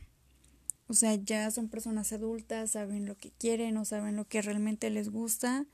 O 0.90 0.94
sea, 0.94 1.16
ya 1.16 1.50
son 1.52 1.70
personas 1.70 2.12
adultas, 2.12 2.72
saben 2.72 3.06
lo 3.06 3.16
que 3.16 3.32
quieren 3.32 3.78
o 3.78 3.86
saben 3.86 4.18
lo 4.18 4.26
que 4.26 4.42
realmente 4.42 4.90
les 4.90 5.08
gusta, 5.08 5.66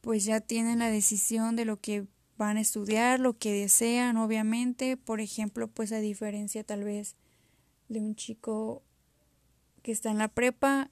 pues 0.00 0.24
ya 0.24 0.40
tienen 0.40 0.78
la 0.78 0.90
decisión 0.90 1.56
de 1.56 1.64
lo 1.64 1.80
que 1.80 2.06
van 2.36 2.56
a 2.56 2.60
estudiar, 2.60 3.20
lo 3.20 3.38
que 3.38 3.52
desean, 3.52 4.16
obviamente. 4.16 4.96
Por 4.96 5.20
ejemplo, 5.20 5.68
pues 5.68 5.92
a 5.92 5.98
diferencia 5.98 6.64
tal 6.64 6.84
vez 6.84 7.16
de 7.88 8.00
un 8.00 8.14
chico 8.16 8.82
que 9.82 9.92
está 9.92 10.10
en 10.10 10.18
la 10.18 10.28
prepa 10.28 10.90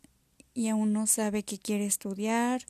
y 0.54 0.68
aún 0.68 0.92
no 0.92 1.06
sabe 1.06 1.42
qué 1.42 1.58
quiere 1.58 1.86
estudiar 1.86 2.62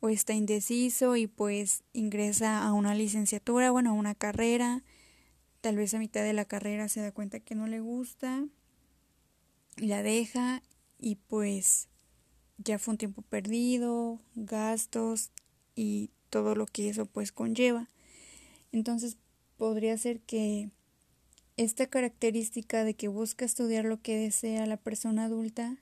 o 0.00 0.08
está 0.08 0.34
indeciso 0.34 1.16
y 1.16 1.26
pues 1.26 1.82
ingresa 1.92 2.62
a 2.62 2.72
una 2.72 2.94
licenciatura, 2.94 3.70
bueno, 3.70 3.90
a 3.90 3.94
una 3.94 4.14
carrera, 4.14 4.84
tal 5.60 5.76
vez 5.76 5.94
a 5.94 5.98
mitad 5.98 6.22
de 6.22 6.32
la 6.32 6.44
carrera 6.44 6.88
se 6.88 7.00
da 7.00 7.12
cuenta 7.12 7.40
que 7.40 7.54
no 7.54 7.66
le 7.66 7.80
gusta 7.80 8.46
la 9.76 10.02
deja 10.02 10.62
y 10.98 11.16
pues 11.16 11.88
ya 12.58 12.78
fue 12.78 12.92
un 12.92 12.98
tiempo 12.98 13.22
perdido, 13.22 14.20
gastos 14.34 15.30
y 15.78 16.10
todo 16.28 16.56
lo 16.56 16.66
que 16.66 16.88
eso 16.88 17.06
pues 17.06 17.30
conlleva. 17.30 17.88
Entonces 18.72 19.16
podría 19.56 19.96
ser 19.96 20.20
que 20.20 20.70
esta 21.56 21.86
característica 21.86 22.82
de 22.82 22.94
que 22.94 23.06
busca 23.06 23.44
estudiar 23.44 23.84
lo 23.84 24.02
que 24.02 24.16
desea 24.16 24.66
la 24.66 24.76
persona 24.76 25.24
adulta 25.24 25.76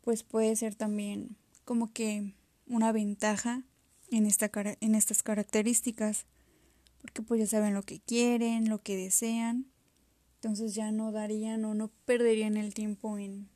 pues 0.00 0.22
puede 0.22 0.56
ser 0.56 0.74
también 0.74 1.36
como 1.64 1.92
que 1.92 2.32
una 2.66 2.90
ventaja 2.90 3.62
en, 4.10 4.26
esta, 4.26 4.50
en 4.80 4.94
estas 4.94 5.22
características 5.22 6.26
porque 7.00 7.22
pues 7.22 7.40
ya 7.40 7.46
saben 7.46 7.74
lo 7.74 7.82
que 7.82 8.00
quieren, 8.00 8.68
lo 8.68 8.78
que 8.78 8.96
desean 8.96 9.66
entonces 10.36 10.74
ya 10.74 10.90
no 10.90 11.12
darían 11.12 11.64
o 11.64 11.74
no 11.74 11.88
perderían 12.06 12.56
el 12.56 12.74
tiempo 12.74 13.16
en, 13.18 13.48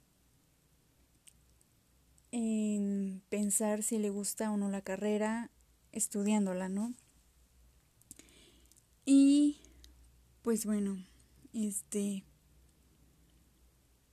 en 2.39 3.23
pensar 3.31 3.83
si 3.83 3.97
le 3.97 4.11
gusta 4.11 4.51
o 4.51 4.59
no 4.59 4.69
la 4.69 4.83
carrera 4.83 5.51
estudiándola, 5.93 6.69
¿no? 6.69 6.93
Y 9.07 9.63
pues 10.43 10.67
bueno, 10.67 11.03
este 11.55 12.25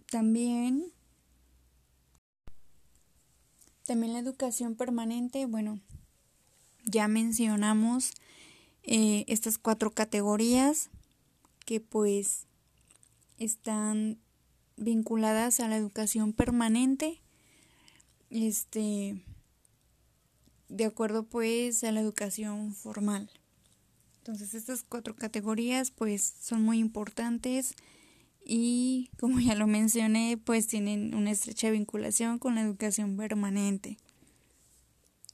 también 0.09 0.93
también 3.85 4.13
la 4.13 4.19
educación 4.19 4.75
permanente, 4.75 5.45
bueno, 5.45 5.81
ya 6.85 7.09
mencionamos 7.09 8.11
eh, 8.83 9.25
estas 9.27 9.57
cuatro 9.57 9.91
categorías 9.91 10.89
que 11.65 11.81
pues 11.81 12.47
están 13.37 14.17
vinculadas 14.77 15.59
a 15.59 15.67
la 15.67 15.75
educación 15.75 16.31
permanente, 16.31 17.22
este, 18.33 19.21
de 20.69 20.85
acuerdo 20.85 21.23
pues 21.23 21.83
a 21.83 21.91
la 21.91 22.01
educación 22.01 22.73
formal. 22.73 23.29
Entonces 24.17 24.53
estas 24.53 24.83
cuatro 24.83 25.15
categorías 25.15 25.91
pues 25.91 26.33
son 26.41 26.63
muy 26.63 26.79
importantes 26.79 27.75
y 28.45 29.09
como 29.19 29.39
ya 29.39 29.55
lo 29.55 29.67
mencioné 29.67 30.37
pues 30.43 30.67
tienen 30.67 31.13
una 31.13 31.31
estrecha 31.31 31.69
vinculación 31.69 32.39
con 32.39 32.55
la 32.55 32.61
educación 32.61 33.15
permanente. 33.17 33.97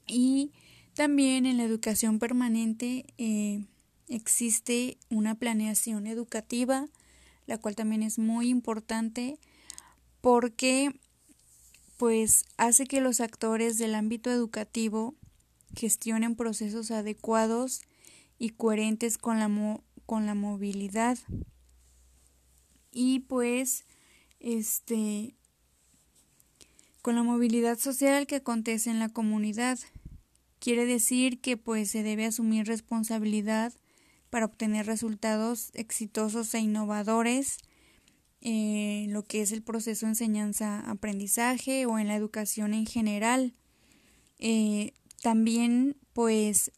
Y 0.06 0.52
también 0.94 1.46
en 1.46 1.56
la 1.56 1.64
educación 1.64 2.18
permanente 2.18 3.06
eh, 3.16 3.64
existe 4.08 4.98
una 5.08 5.36
planeación 5.36 6.06
educativa 6.06 6.88
la 7.46 7.58
cual 7.58 7.74
también 7.74 8.04
es 8.04 8.18
muy 8.18 8.48
importante 8.48 9.38
porque 10.20 10.94
pues 12.00 12.46
hace 12.56 12.86
que 12.86 13.02
los 13.02 13.20
actores 13.20 13.76
del 13.76 13.94
ámbito 13.94 14.30
educativo 14.30 15.14
gestionen 15.76 16.34
procesos 16.34 16.90
adecuados 16.90 17.82
y 18.38 18.48
coherentes 18.48 19.18
con 19.18 19.38
la, 19.38 19.50
con 20.06 20.24
la 20.24 20.34
movilidad. 20.34 21.18
Y 22.90 23.18
pues 23.20 23.84
este 24.38 25.34
con 27.02 27.16
la 27.16 27.22
movilidad 27.22 27.78
social 27.78 28.26
que 28.26 28.36
acontece 28.36 28.88
en 28.88 28.98
la 28.98 29.10
comunidad. 29.10 29.78
Quiere 30.58 30.86
decir 30.86 31.42
que 31.42 31.58
pues 31.58 31.90
se 31.90 32.02
debe 32.02 32.24
asumir 32.24 32.66
responsabilidad 32.66 33.74
para 34.30 34.46
obtener 34.46 34.86
resultados 34.86 35.68
exitosos 35.74 36.54
e 36.54 36.60
innovadores 36.60 37.58
en 38.40 39.12
lo 39.12 39.22
que 39.22 39.42
es 39.42 39.52
el 39.52 39.62
proceso 39.62 40.06
de 40.06 40.12
enseñanza-aprendizaje 40.12 41.86
o 41.86 41.98
en 41.98 42.08
la 42.08 42.16
educación 42.16 42.74
en 42.74 42.86
general. 42.86 43.54
Eh, 44.38 44.92
también, 45.22 45.96
pues, 46.12 46.72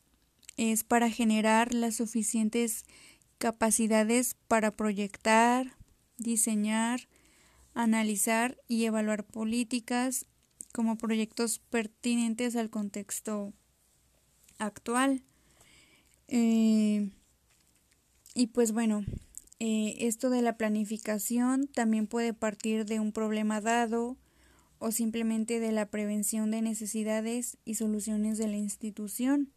es 0.57 0.85
para 0.85 1.11
generar 1.11 1.75
las 1.75 1.97
suficientes 1.97 2.85
capacidades 3.39 4.37
para 4.49 4.71
proyectar, 4.71 5.77
diseñar, 6.19 7.09
analizar 7.75 8.59
y 8.69 8.85
evaluar 8.85 9.25
políticas 9.25 10.27
como 10.73 10.97
proyectos 10.97 11.59
pertinentes 11.59 12.57
al 12.57 12.71
contexto 12.71 13.53
actual. 14.59 15.23
Eh, 16.29 17.11
y 18.35 18.47
pues 18.49 18.73
bueno, 18.73 19.05
eh, 19.65 20.09
esto 20.09 20.29
de 20.29 20.43
la 20.43 20.57
planificación 20.57 21.69
también 21.69 22.09
puede 22.09 22.35
partir 22.35 22.85
de 22.85 22.99
un 22.99 23.13
problema 23.13 23.61
dado 23.61 24.17
o 24.81 24.91
simplemente 24.91 25.61
de 25.61 25.71
la 25.71 25.87
prevención 25.87 26.51
de 26.51 26.63
necesidades 26.63 27.59
y 27.65 27.77
soluciones 27.77 28.39
de 28.39 28.49
la 28.49 28.57
institución. 28.57 29.53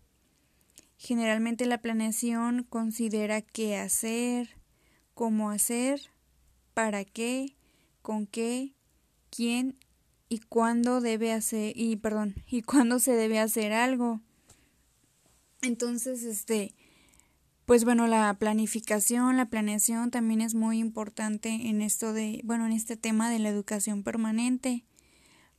Generalmente 0.99 1.65
la 1.65 1.81
planeación 1.81 2.67
considera 2.69 3.41
qué 3.41 3.77
hacer, 3.77 4.49
cómo 5.15 5.49
hacer, 5.49 6.11
para 6.75 7.03
qué, 7.03 7.55
con 8.03 8.27
qué, 8.27 8.75
quién 9.31 9.75
y 10.29 10.37
cuándo 10.37 11.01
debe 11.01 11.33
hacer 11.33 11.75
y 11.75 11.95
perdón, 11.95 12.35
y 12.47 12.61
cuándo 12.61 12.99
se 12.99 13.13
debe 13.13 13.39
hacer 13.39 13.73
algo. 13.73 14.21
Entonces, 15.63 16.21
este 16.21 16.75
pues 17.65 17.83
bueno, 17.83 18.07
la 18.07 18.33
planificación, 18.35 19.37
la 19.37 19.49
planeación 19.49 20.11
también 20.11 20.41
es 20.41 20.53
muy 20.53 20.79
importante 20.79 21.49
en 21.49 21.81
esto 21.81 22.13
de, 22.13 22.41
bueno, 22.43 22.67
en 22.67 22.71
este 22.71 22.95
tema 22.95 23.29
de 23.29 23.39
la 23.39 23.49
educación 23.49 24.03
permanente, 24.03 24.85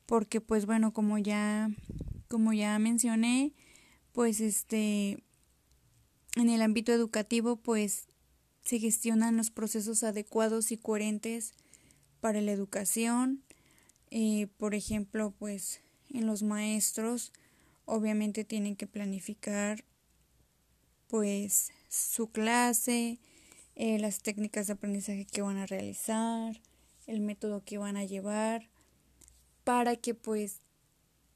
porque 0.07 0.41
pues 0.41 0.67
bueno, 0.67 0.93
como 0.93 1.19
ya 1.19 1.71
como 2.29 2.53
ya 2.53 2.79
mencioné, 2.79 3.53
pues 4.13 4.41
este 4.41 5.23
en 6.37 6.49
el 6.49 6.63
ámbito 6.63 6.93
educativo 6.93 7.57
pues 7.57 8.09
se 8.63 8.79
gestionan 8.79 9.37
los 9.37 9.51
procesos 9.51 10.03
adecuados 10.03 10.73
y 10.73 10.77
coherentes 10.77 11.55
para 12.21 12.41
la 12.41 12.53
educación. 12.53 13.43
Eh, 14.11 14.49
por 14.59 14.75
ejemplo, 14.75 15.35
pues 15.39 15.81
en 16.11 16.27
los 16.27 16.43
maestros 16.43 17.33
obviamente 17.85 18.45
tienen 18.45 18.77
que 18.77 18.87
planificar 18.87 19.85
pues 21.09 21.73
su 21.89 22.31
clase, 22.31 23.19
eh, 23.75 23.99
las 23.99 24.21
técnicas 24.21 24.67
de 24.67 24.75
aprendizaje 24.75 25.27
que 25.27 25.43
van 25.43 25.59
a 25.59 25.67
realizar, 25.67 26.61
el 27.07 27.21
método 27.21 27.63
que 27.65 27.79
van 27.79 27.97
a 27.97 28.05
llevar, 28.05 28.69
para 29.65 29.97
que 29.97 30.15
pues 30.15 30.61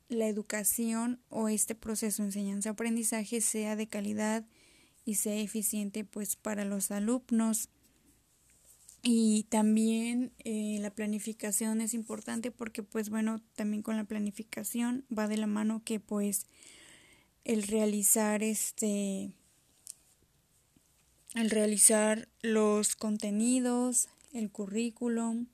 la 0.08 0.26
educación 0.26 1.20
o 1.28 1.48
este 1.48 1.74
proceso 1.74 2.22
de 2.22 2.28
enseñanza-aprendizaje 2.28 3.40
sea 3.40 3.76
de 3.76 3.88
calidad 3.88 4.44
y 5.04 5.14
sea 5.14 5.36
eficiente 5.36 6.04
pues 6.04 6.36
para 6.36 6.64
los 6.64 6.90
alumnos. 6.90 7.68
Y 9.02 9.44
también 9.44 10.32
eh, 10.44 10.78
la 10.80 10.90
planificación 10.90 11.80
es 11.80 11.94
importante 11.94 12.50
porque 12.50 12.82
pues 12.82 13.08
bueno, 13.08 13.40
también 13.54 13.82
con 13.82 13.96
la 13.96 14.04
planificación 14.04 15.04
va 15.16 15.26
de 15.26 15.38
la 15.38 15.46
mano 15.46 15.82
que 15.84 16.00
pues 16.00 16.46
el 17.44 17.62
realizar 17.62 18.42
este 18.42 19.32
el 21.34 21.50
realizar 21.50 22.28
los 22.42 22.96
contenidos, 22.96 24.08
el 24.32 24.50
currículum 24.50 25.46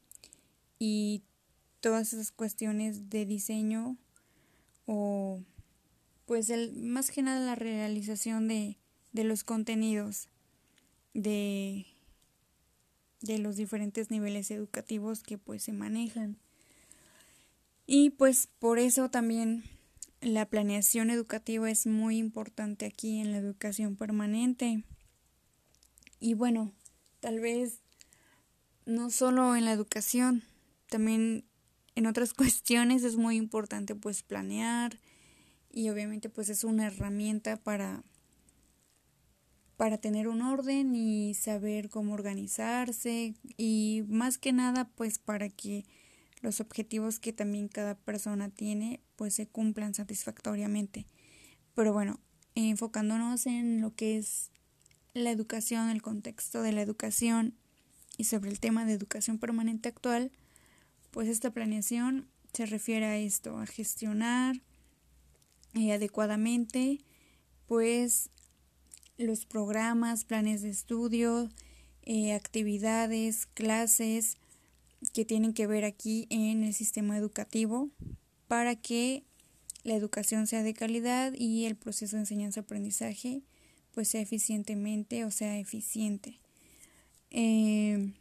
y 0.79 1.23
todas 1.81 2.13
esas 2.13 2.33
cuestiones 2.33 3.11
de 3.11 3.27
diseño 3.27 3.97
o 4.87 5.43
pues 6.27 6.51
el, 6.51 6.73
más 6.75 7.11
que 7.11 7.23
nada 7.23 7.45
la 7.45 7.55
realización 7.55 8.49
de, 8.49 8.79
de 9.13 9.25
los 9.25 9.45
contenidos 9.45 10.29
de, 11.15 11.87
de 13.21 13.39
los 13.39 13.57
diferentes 13.57 14.11
niveles 14.11 14.51
educativos 14.51 15.23
que 15.23 15.39
pues 15.39 15.63
se 15.63 15.73
manejan. 15.73 16.37
Y 17.87 18.11
pues 18.11 18.49
por 18.59 18.79
eso 18.79 19.11
también 19.11 19.63
la 20.21 20.47
planeación 20.47 21.11
educativa 21.11 21.71
es 21.71 21.87
muy 21.87 22.19
importante 22.19 22.85
aquí 22.85 23.21
en 23.21 23.33
la 23.33 23.39
educación 23.39 23.97
permanente. 23.97 24.83
Y 26.19 26.35
bueno, 26.35 26.73
tal 27.21 27.41
vez 27.41 27.81
no 28.85 29.11
solo 29.11 29.57
en 29.57 29.65
la 29.65 29.73
educación, 29.73 30.43
también 30.89 31.45
en 31.95 32.07
otras 32.07 32.33
cuestiones 32.35 33.05
es 33.05 33.17
muy 33.17 33.37
importante 33.37 33.95
pues 33.95 34.23
planear 34.23 34.99
y 35.71 35.91
obviamente 35.91 36.31
pues 36.31 36.49
es 36.49 36.65
una 36.65 36.87
herramienta 36.87 37.57
para 37.57 38.03
para 39.77 39.99
tener 39.99 40.27
un 40.27 40.41
orden 40.41 40.95
y 40.95 41.35
saber 41.35 41.91
cómo 41.91 42.15
organizarse 42.15 43.35
y 43.59 44.05
más 44.09 44.39
que 44.39 44.53
nada 44.53 44.89
pues 44.95 45.19
para 45.19 45.51
que 45.51 45.85
los 46.41 46.61
objetivos 46.61 47.19
que 47.19 47.35
también 47.35 47.69
cada 47.69 47.95
persona 47.95 48.49
tiene 48.49 49.01
pues 49.17 49.35
se 49.35 49.47
cumplan 49.47 49.93
satisfactoriamente. 49.93 51.07
Pero 51.75 51.93
bueno, 51.93 52.21
enfocándonos 52.55 53.45
en 53.47 53.83
lo 53.83 53.95
que 53.95 54.17
es 54.17 54.51
la 55.23 55.31
educación, 55.31 55.89
el 55.89 56.03
contexto 56.03 56.63
de 56.63 56.73
la 56.73 56.83
educación 56.83 57.55
y 58.19 58.25
sobre 58.25 58.51
el 58.51 58.61
tema 58.61 58.85
de 58.85 58.93
educación 58.93 59.39
permanente 59.39 59.89
actual, 59.89 60.31
pues 61.11 61.29
esta 61.29 61.51
planeación 61.51 62.29
se 62.53 62.67
refiere 62.67 63.07
a 63.07 63.17
esto, 63.17 63.59
a 63.59 63.67
gestionar 63.67 64.61
eh, 65.75 65.93
adecuadamente 65.93 67.01
pues 67.67 68.31
los 69.17 69.47
programas, 69.47 70.25
planes 70.25 70.61
de 70.61 70.69
estudio, 70.69 71.49
eh, 72.03 72.35
actividades, 72.35 73.47
clases 73.47 74.37
que 75.15 75.25
tienen 75.25 75.55
que 75.55 75.67
ver 75.67 75.85
aquí 75.85 76.27
en 76.29 76.63
el 76.63 76.75
sistema 76.75 77.17
educativo 77.17 77.89
para 78.49 78.77
que 78.77 79.25
la 79.83 79.95
educación 79.95 80.47
sea 80.47 80.63
de 80.63 80.75
calidad 80.75 81.33
y 81.35 81.65
el 81.65 81.77
proceso 81.77 82.17
de 82.17 82.23
enseñanza-aprendizaje 82.23 83.43
pues 83.97 84.09
sea 84.09 84.21
eficientemente 84.21 85.25
o 85.25 85.31
sea 85.31 85.59
eficiente. 85.59 86.39
Eh, 87.31 88.13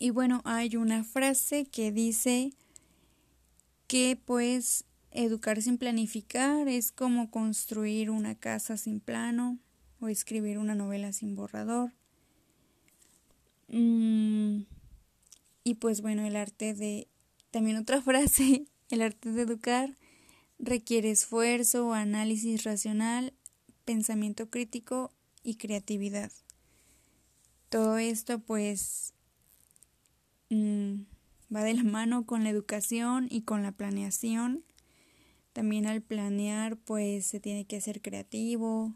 y 0.00 0.10
bueno, 0.10 0.42
hay 0.44 0.74
una 0.74 1.04
frase 1.04 1.64
que 1.64 1.92
dice 1.92 2.52
que 3.86 4.20
pues 4.24 4.84
educar 5.12 5.62
sin 5.62 5.78
planificar 5.78 6.66
es 6.66 6.90
como 6.90 7.30
construir 7.30 8.10
una 8.10 8.34
casa 8.34 8.76
sin 8.76 8.98
plano 8.98 9.60
o 10.00 10.08
escribir 10.08 10.58
una 10.58 10.74
novela 10.74 11.12
sin 11.12 11.36
borrador. 11.36 11.92
Mm, 13.68 14.62
y 15.62 15.74
pues 15.74 16.00
bueno, 16.02 16.26
el 16.26 16.34
arte 16.34 16.74
de... 16.74 17.06
También 17.52 17.76
otra 17.76 18.02
frase, 18.02 18.64
el 18.90 19.02
arte 19.02 19.30
de 19.30 19.42
educar 19.42 19.94
requiere 20.58 21.12
esfuerzo, 21.12 21.92
análisis 21.92 22.64
racional, 22.64 23.34
pensamiento 23.84 24.50
crítico 24.50 25.12
y 25.42 25.56
creatividad. 25.56 26.32
Todo 27.68 27.98
esto 27.98 28.38
pues 28.38 29.14
mm, 30.50 31.02
va 31.54 31.62
de 31.62 31.74
la 31.74 31.84
mano 31.84 32.26
con 32.26 32.44
la 32.44 32.50
educación 32.50 33.28
y 33.30 33.42
con 33.42 33.62
la 33.62 33.72
planeación. 33.72 34.64
También 35.52 35.86
al 35.86 36.00
planear 36.00 36.76
pues 36.76 37.26
se 37.26 37.40
tiene 37.40 37.66
que 37.66 37.80
ser 37.80 38.00
creativo, 38.00 38.94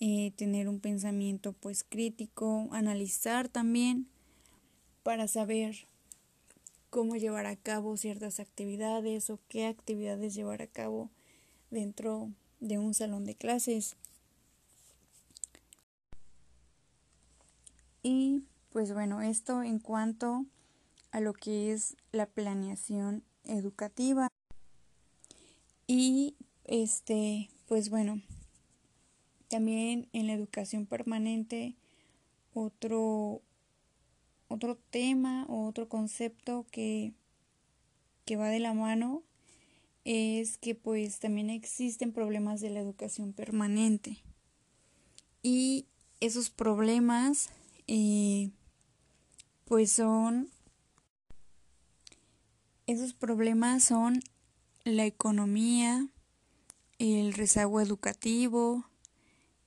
eh, 0.00 0.32
tener 0.36 0.68
un 0.68 0.80
pensamiento 0.80 1.52
pues 1.52 1.84
crítico, 1.84 2.68
analizar 2.72 3.48
también 3.48 4.08
para 5.02 5.26
saber 5.26 5.86
cómo 6.90 7.16
llevar 7.16 7.46
a 7.46 7.56
cabo 7.56 7.96
ciertas 7.96 8.38
actividades 8.38 9.30
o 9.30 9.40
qué 9.48 9.66
actividades 9.66 10.34
llevar 10.34 10.60
a 10.60 10.66
cabo 10.66 11.10
dentro 11.70 12.30
de 12.62 12.78
un 12.78 12.94
salón 12.94 13.24
de 13.24 13.34
clases. 13.34 13.96
Y 18.02 18.44
pues 18.70 18.94
bueno, 18.94 19.20
esto 19.20 19.62
en 19.62 19.78
cuanto 19.78 20.46
a 21.10 21.20
lo 21.20 21.34
que 21.34 21.72
es 21.72 21.96
la 22.12 22.26
planeación 22.26 23.24
educativa. 23.44 24.28
Y 25.86 26.36
este, 26.64 27.50
pues 27.66 27.90
bueno, 27.90 28.22
también 29.48 30.08
en 30.12 30.28
la 30.28 30.32
educación 30.32 30.86
permanente 30.86 31.74
otro 32.54 33.42
otro 34.48 34.76
tema 34.90 35.46
o 35.48 35.66
otro 35.66 35.88
concepto 35.88 36.66
que, 36.70 37.14
que 38.26 38.36
va 38.36 38.48
de 38.48 38.60
la 38.60 38.74
mano 38.74 39.22
es 40.04 40.58
que 40.58 40.74
pues 40.74 41.18
también 41.18 41.50
existen 41.50 42.12
problemas 42.12 42.60
de 42.60 42.70
la 42.70 42.80
educación 42.80 43.32
permanente. 43.32 44.22
Y 45.42 45.86
esos 46.20 46.50
problemas 46.50 47.50
eh, 47.86 48.50
pues 49.64 49.92
son 49.92 50.50
esos 52.86 53.14
problemas 53.14 53.84
son 53.84 54.20
la 54.84 55.06
economía, 55.06 56.08
el 56.98 57.32
rezago 57.32 57.80
educativo, 57.80 58.84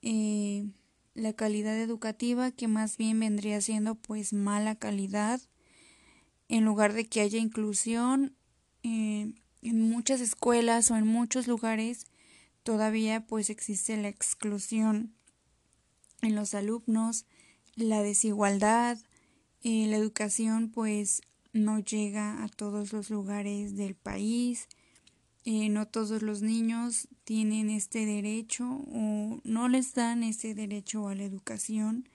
eh, 0.01 0.65
la 1.13 1.33
calidad 1.33 1.79
educativa 1.79 2.51
que 2.51 2.67
más 2.67 2.97
bien 2.97 3.19
vendría 3.19 3.61
siendo 3.61 3.95
pues 3.95 4.33
mala 4.33 4.75
calidad 4.75 5.41
en 6.49 6.65
lugar 6.65 6.93
de 6.93 7.07
que 7.07 7.21
haya 7.21 7.39
inclusión 7.39 8.35
eh, 8.83 9.33
en 9.65 9.82
muchas 9.82 10.21
escuelas 10.21 10.91
o 10.91 10.95
en 10.95 11.08
muchos 11.08 11.47
lugares 11.47 12.06
todavía 12.62 13.25
pues 13.25 13.49
existe 13.49 13.97
la 13.97 14.10
exclusión 14.10 15.13
en 16.21 16.36
los 16.36 16.54
alumnos 16.54 17.25
la 17.75 18.04
desigualdad 18.04 18.99
eh, 19.63 19.88
la 19.88 19.97
educación 19.97 20.69
pues 20.69 21.21
no 21.51 21.80
llega 21.80 22.43
a 22.43 22.47
todos 22.47 22.93
los 22.93 23.10
lugares 23.10 23.75
del 23.75 23.95
país 23.95 24.67
eh, 25.45 25.69
no 25.69 25.88
todos 25.88 26.21
los 26.21 26.43
niños 26.43 27.08
tienen 27.23 27.71
este 27.71 28.06
derecho 28.06 28.65
o 28.65 29.41
no 29.43 29.67
les 29.67 29.95
dan 29.95 30.21
ese 30.21 30.54
derecho 30.54 31.08
a 31.08 31.15
la 31.15 31.23
educación 31.23 32.08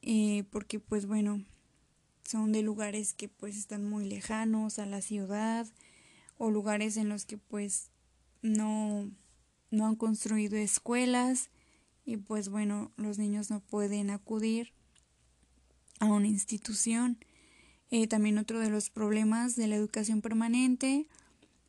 eh, 0.00 0.44
porque 0.50 0.80
pues 0.80 1.04
bueno 1.04 1.44
son 2.24 2.52
de 2.52 2.62
lugares 2.62 3.12
que 3.12 3.28
pues 3.28 3.58
están 3.58 3.84
muy 3.84 4.08
lejanos 4.08 4.78
a 4.78 4.86
la 4.86 5.02
ciudad 5.02 5.66
o 6.38 6.50
lugares 6.50 6.96
en 6.96 7.08
los 7.08 7.24
que 7.24 7.38
pues 7.38 7.90
no 8.42 9.10
no 9.70 9.86
han 9.86 9.96
construido 9.96 10.56
escuelas 10.56 11.50
y 12.04 12.16
pues 12.18 12.48
bueno 12.48 12.92
los 12.96 13.18
niños 13.18 13.50
no 13.50 13.60
pueden 13.60 14.10
acudir 14.10 14.72
a 16.00 16.06
una 16.06 16.28
institución 16.28 17.18
eh, 17.90 18.06
también 18.06 18.38
otro 18.38 18.60
de 18.60 18.70
los 18.70 18.90
problemas 18.90 19.56
de 19.56 19.66
la 19.66 19.76
educación 19.76 20.20
permanente 20.20 21.06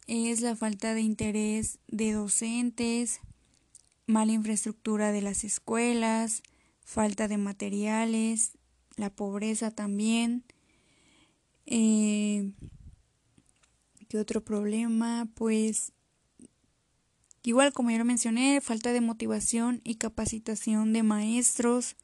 es 0.07 0.39
la 0.41 0.55
falta 0.55 0.93
de 0.93 1.01
interés 1.01 1.79
de 1.89 2.13
docentes, 2.13 3.19
mala 4.05 4.31
infraestructura 4.31 5.11
de 5.11 5.21
las 5.21 5.43
escuelas, 5.43 6.43
falta 6.83 7.27
de 7.27 7.37
materiales, 7.37 8.53
la 8.95 9.09
pobreza 9.09 9.69
también. 9.69 10.43
Eh, 11.65 12.51
¿Qué 14.07 14.19
otro 14.19 14.43
problema? 14.43 15.27
Pues 15.33 15.91
igual 17.43 17.73
como 17.73 17.91
ya 17.91 17.97
lo 17.97 18.05
mencioné, 18.05 18.61
falta 18.61 18.93
de 18.93 19.01
motivación 19.01 19.81
y 19.83 19.95
capacitación 19.95 20.93
de 20.93 21.03
maestros. 21.03 21.95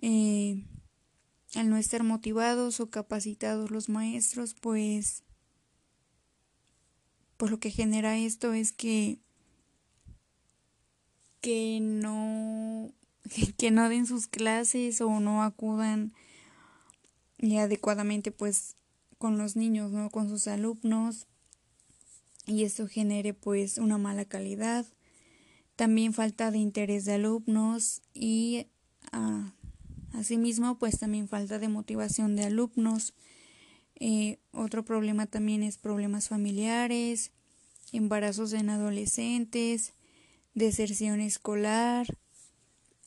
Eh, 0.00 0.62
al 1.54 1.70
no 1.70 1.76
estar 1.76 2.02
motivados 2.02 2.80
o 2.80 2.90
capacitados 2.90 3.70
los 3.70 3.88
maestros, 3.88 4.54
pues 4.54 5.24
pues 7.38 7.50
lo 7.52 7.60
que 7.60 7.70
genera 7.70 8.18
esto 8.18 8.52
es 8.52 8.72
que 8.72 9.18
que 11.40 11.78
no 11.80 12.92
que 13.56 13.70
no 13.70 13.88
den 13.88 14.06
sus 14.06 14.26
clases 14.26 15.00
o 15.00 15.20
no 15.20 15.42
acudan 15.42 16.12
adecuadamente 17.40 18.32
pues 18.32 18.77
con 19.18 19.36
los 19.36 19.56
niños, 19.56 19.90
¿no? 19.90 20.10
con 20.10 20.28
sus 20.28 20.46
alumnos 20.46 21.26
y 22.48 22.64
esto 22.64 22.88
genere 22.88 23.34
pues 23.34 23.78
una 23.78 23.98
mala 23.98 24.24
calidad. 24.24 24.86
También 25.76 26.12
falta 26.12 26.50
de 26.50 26.58
interés 26.58 27.04
de 27.04 27.14
alumnos 27.14 28.00
y 28.14 28.66
ah, 29.12 29.52
asimismo 30.12 30.78
pues 30.78 30.98
también 30.98 31.28
falta 31.28 31.58
de 31.58 31.68
motivación 31.68 32.36
de 32.36 32.44
alumnos. 32.44 33.12
Eh, 34.00 34.38
otro 34.52 34.84
problema 34.84 35.26
también 35.26 35.62
es 35.62 35.76
problemas 35.76 36.28
familiares, 36.28 37.32
embarazos 37.92 38.52
en 38.54 38.70
adolescentes, 38.70 39.92
deserción 40.54 41.20
escolar, 41.20 42.06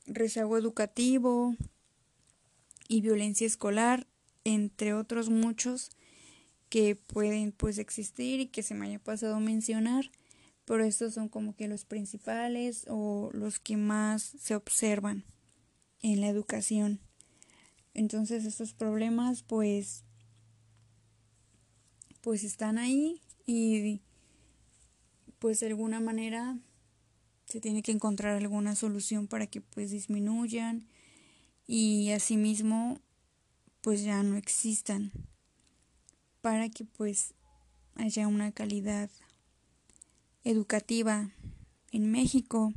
rezago 0.05 0.57
educativo 0.57 1.55
y 2.87 3.01
violencia 3.01 3.47
escolar, 3.47 4.05
entre 4.43 4.93
otros 4.93 5.29
muchos 5.29 5.91
que 6.71 6.95
pueden 6.95 7.51
pues 7.51 7.77
existir 7.79 8.39
y 8.39 8.47
que 8.47 8.63
se 8.63 8.73
me 8.73 8.87
haya 8.87 8.97
pasado 8.97 9.41
mencionar, 9.41 10.09
pero 10.63 10.85
estos 10.85 11.13
son 11.13 11.27
como 11.27 11.53
que 11.53 11.67
los 11.67 11.83
principales 11.83 12.85
o 12.87 13.29
los 13.33 13.59
que 13.59 13.75
más 13.75 14.23
se 14.39 14.55
observan 14.55 15.25
en 16.01 16.21
la 16.21 16.29
educación. 16.29 17.01
Entonces 17.93 18.45
estos 18.45 18.73
problemas 18.73 19.43
pues 19.43 20.05
pues 22.21 22.45
están 22.45 22.77
ahí 22.77 23.19
y 23.45 23.99
pues 25.39 25.59
de 25.59 25.67
alguna 25.67 25.99
manera 25.99 26.57
se 27.47 27.59
tiene 27.59 27.83
que 27.83 27.91
encontrar 27.91 28.37
alguna 28.37 28.75
solución 28.75 29.27
para 29.27 29.45
que 29.45 29.59
pues 29.59 29.91
disminuyan 29.91 30.87
y 31.67 32.11
asimismo 32.11 33.01
pues 33.81 34.03
ya 34.03 34.23
no 34.23 34.37
existan 34.37 35.11
para 36.41 36.69
que 36.69 36.85
pues 36.85 37.33
haya 37.95 38.27
una 38.27 38.51
calidad 38.51 39.09
educativa 40.43 41.29
en 41.91 42.11
México 42.11 42.73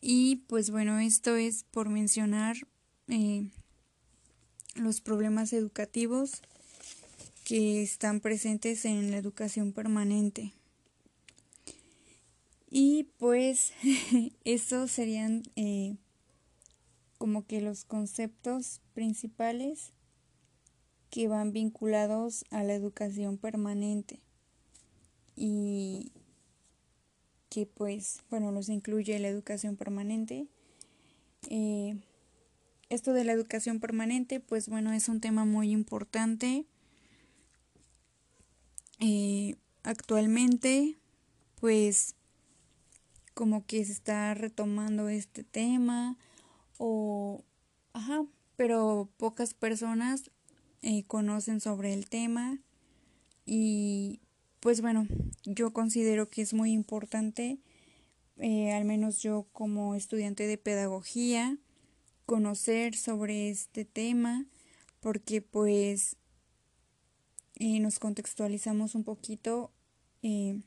y 0.00 0.36
pues 0.46 0.70
bueno 0.70 0.98
esto 0.98 1.36
es 1.36 1.64
por 1.64 1.88
mencionar 1.88 2.56
eh, 3.08 3.48
los 4.74 5.00
problemas 5.00 5.52
educativos 5.52 6.42
que 7.44 7.82
están 7.82 8.20
presentes 8.20 8.84
en 8.84 9.12
la 9.12 9.18
educación 9.18 9.72
permanente. 9.72 10.52
Y 12.68 13.04
pues 13.18 13.72
estos 14.44 14.90
serían 14.90 15.44
eh, 15.54 15.96
como 17.18 17.46
que 17.46 17.60
los 17.60 17.84
conceptos 17.84 18.80
principales 18.94 19.92
que 21.16 21.28
van 21.28 21.54
vinculados 21.54 22.44
a 22.50 22.62
la 22.62 22.74
educación 22.74 23.38
permanente 23.38 24.20
y 25.34 26.12
que 27.48 27.64
pues 27.64 28.20
bueno 28.28 28.52
los 28.52 28.68
incluye 28.68 29.18
la 29.18 29.28
educación 29.28 29.76
permanente. 29.76 30.46
Eh, 31.48 31.96
esto 32.90 33.14
de 33.14 33.24
la 33.24 33.32
educación 33.32 33.80
permanente 33.80 34.40
pues 34.40 34.68
bueno 34.68 34.92
es 34.92 35.08
un 35.08 35.22
tema 35.22 35.46
muy 35.46 35.70
importante 35.70 36.66
eh, 39.00 39.56
actualmente 39.84 40.98
pues 41.62 42.14
como 43.32 43.64
que 43.64 43.82
se 43.86 43.92
está 43.92 44.34
retomando 44.34 45.08
este 45.08 45.44
tema 45.44 46.18
o 46.76 47.42
ajá 47.94 48.26
pero 48.56 49.08
pocas 49.16 49.54
personas 49.54 50.30
eh, 50.88 51.02
conocen 51.08 51.60
sobre 51.60 51.92
el 51.92 52.08
tema 52.08 52.60
y 53.44 54.20
pues 54.60 54.80
bueno 54.82 55.08
yo 55.44 55.72
considero 55.72 56.30
que 56.30 56.42
es 56.42 56.54
muy 56.54 56.70
importante 56.70 57.58
eh, 58.36 58.72
al 58.72 58.84
menos 58.84 59.20
yo 59.20 59.48
como 59.52 59.96
estudiante 59.96 60.46
de 60.46 60.58
pedagogía 60.58 61.58
conocer 62.24 62.94
sobre 62.94 63.50
este 63.50 63.84
tema 63.84 64.46
porque 65.00 65.42
pues 65.42 66.14
eh, 67.56 67.80
nos 67.80 67.98
contextualizamos 67.98 68.94
un 68.94 69.02
poquito 69.02 69.72
un 70.22 70.62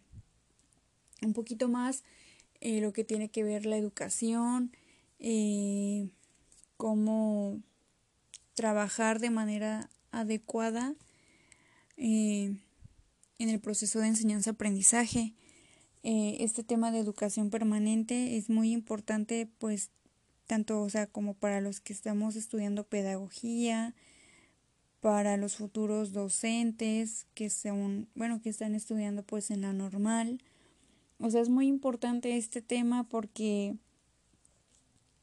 poquito 1.34 1.70
más 1.70 2.04
lo 2.62 2.92
que 2.92 3.06
tiene 3.06 3.30
que 3.30 3.46
ver 3.46 3.66
la 3.66 3.78
educación 3.78 4.74
cómo 6.76 7.62
trabajar 8.54 9.20
de 9.20 9.30
manera 9.30 9.90
adecuada 10.12 10.96
eh, 11.98 12.56
en 13.40 13.50
el 13.50 13.60
proceso 13.60 14.00
de 14.00 14.08
enseñanza-aprendizaje. 14.08 15.34
Eh, 16.04 16.38
este 16.40 16.64
tema 16.64 16.92
de 16.92 17.00
educación 17.00 17.50
permanente 17.50 18.38
es 18.38 18.50
muy 18.50 18.72
importante, 18.72 19.50
pues, 19.58 19.92
tanto, 20.48 20.82
o 20.82 20.90
sea, 20.90 21.08
como 21.08 21.34
para 21.34 21.62
los 21.62 21.82
que 21.82 21.94
estamos 21.94 22.36
estudiando 22.36 22.84
pedagogía, 22.84 23.94
para 25.02 25.38
los 25.38 25.56
futuros 25.56 26.12
docentes 26.12 27.28
que 27.34 27.50
son, 27.50 28.10
bueno, 28.16 28.42
que 28.42 28.50
están 28.50 28.76
estudiando 28.76 29.24
pues 29.24 29.52
en 29.52 29.62
la 29.62 29.74
normal. 29.74 30.42
O 31.20 31.30
sea, 31.30 31.42
es 31.42 31.50
muy 31.50 31.68
importante 31.68 32.38
este 32.38 32.62
tema 32.62 33.04
porque 33.04 33.76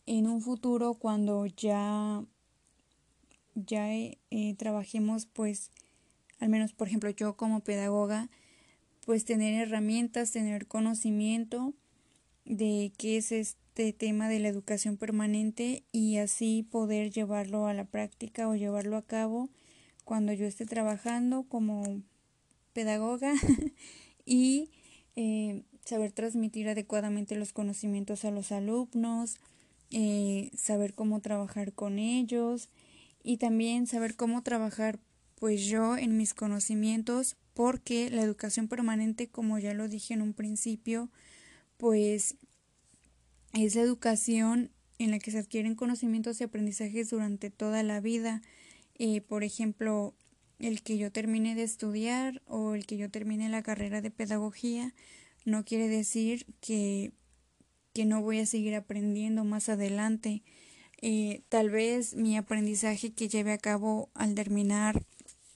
en 0.06 0.26
un 0.26 0.40
futuro 0.40 0.94
cuando 0.94 1.46
ya 1.46 2.24
ya 3.56 3.92
eh, 3.92 4.16
trabajemos 4.56 5.26
pues 5.26 5.72
al 6.38 6.50
menos 6.50 6.72
por 6.72 6.86
ejemplo 6.86 7.10
yo 7.10 7.36
como 7.36 7.60
pedagoga 7.60 8.28
pues 9.04 9.24
tener 9.24 9.54
herramientas, 9.54 10.32
tener 10.32 10.66
conocimiento 10.66 11.72
de 12.44 12.92
qué 12.98 13.16
es 13.16 13.32
este 13.32 13.92
tema 13.92 14.28
de 14.28 14.40
la 14.40 14.48
educación 14.48 14.96
permanente 14.96 15.84
y 15.92 16.18
así 16.18 16.66
poder 16.70 17.10
llevarlo 17.10 17.66
a 17.66 17.74
la 17.74 17.84
práctica 17.84 18.48
o 18.48 18.54
llevarlo 18.56 18.96
a 18.96 19.06
cabo 19.06 19.48
cuando 20.04 20.32
yo 20.32 20.46
esté 20.46 20.66
trabajando 20.66 21.44
como 21.44 22.02
pedagoga 22.72 23.32
y 24.26 24.70
eh, 25.14 25.62
saber 25.84 26.12
transmitir 26.12 26.68
adecuadamente 26.68 27.36
los 27.36 27.52
conocimientos 27.52 28.24
a 28.24 28.30
los 28.30 28.52
alumnos, 28.52 29.36
eh, 29.90 30.50
saber 30.56 30.94
cómo 30.94 31.20
trabajar 31.20 31.72
con 31.72 31.98
ellos, 31.98 32.68
y 33.26 33.38
también 33.38 33.88
saber 33.88 34.14
cómo 34.14 34.42
trabajar 34.42 35.00
pues 35.34 35.66
yo 35.66 35.96
en 35.96 36.16
mis 36.16 36.32
conocimientos 36.32 37.36
porque 37.54 38.08
la 38.08 38.22
educación 38.22 38.68
permanente 38.68 39.28
como 39.28 39.58
ya 39.58 39.74
lo 39.74 39.88
dije 39.88 40.14
en 40.14 40.22
un 40.22 40.32
principio 40.32 41.10
pues 41.76 42.36
es 43.52 43.74
la 43.74 43.82
educación 43.82 44.70
en 45.00 45.10
la 45.10 45.18
que 45.18 45.32
se 45.32 45.38
adquieren 45.38 45.74
conocimientos 45.74 46.40
y 46.40 46.44
aprendizajes 46.44 47.10
durante 47.10 47.50
toda 47.50 47.82
la 47.82 48.00
vida. 48.00 48.42
Eh, 48.94 49.22
por 49.22 49.42
ejemplo 49.42 50.14
el 50.60 50.82
que 50.82 50.96
yo 50.96 51.10
termine 51.10 51.56
de 51.56 51.64
estudiar 51.64 52.42
o 52.46 52.74
el 52.74 52.86
que 52.86 52.96
yo 52.96 53.10
termine 53.10 53.48
la 53.48 53.64
carrera 53.64 54.02
de 54.02 54.12
pedagogía 54.12 54.94
no 55.44 55.64
quiere 55.64 55.88
decir 55.88 56.46
que, 56.60 57.10
que 57.92 58.04
no 58.04 58.22
voy 58.22 58.38
a 58.38 58.46
seguir 58.46 58.76
aprendiendo 58.76 59.42
más 59.42 59.68
adelante 59.68 60.44
eh, 60.98 61.42
tal 61.48 61.70
vez 61.70 62.14
mi 62.14 62.36
aprendizaje 62.36 63.12
que 63.12 63.28
lleve 63.28 63.52
a 63.52 63.58
cabo 63.58 64.08
al 64.14 64.34
terminar 64.34 65.02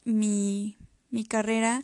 mi, 0.04 0.76
mi 1.10 1.24
carrera, 1.24 1.82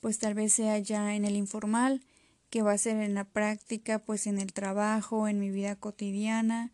pues 0.00 0.18
tal 0.18 0.34
vez 0.34 0.52
sea 0.52 0.78
ya 0.78 1.14
en 1.14 1.24
el 1.24 1.36
informal, 1.36 2.02
que 2.50 2.62
va 2.62 2.72
a 2.72 2.78
ser 2.78 2.96
en 3.02 3.14
la 3.14 3.24
práctica, 3.24 3.98
pues 3.98 4.26
en 4.26 4.38
el 4.38 4.52
trabajo, 4.52 5.28
en 5.28 5.40
mi 5.40 5.50
vida 5.50 5.76
cotidiana, 5.76 6.72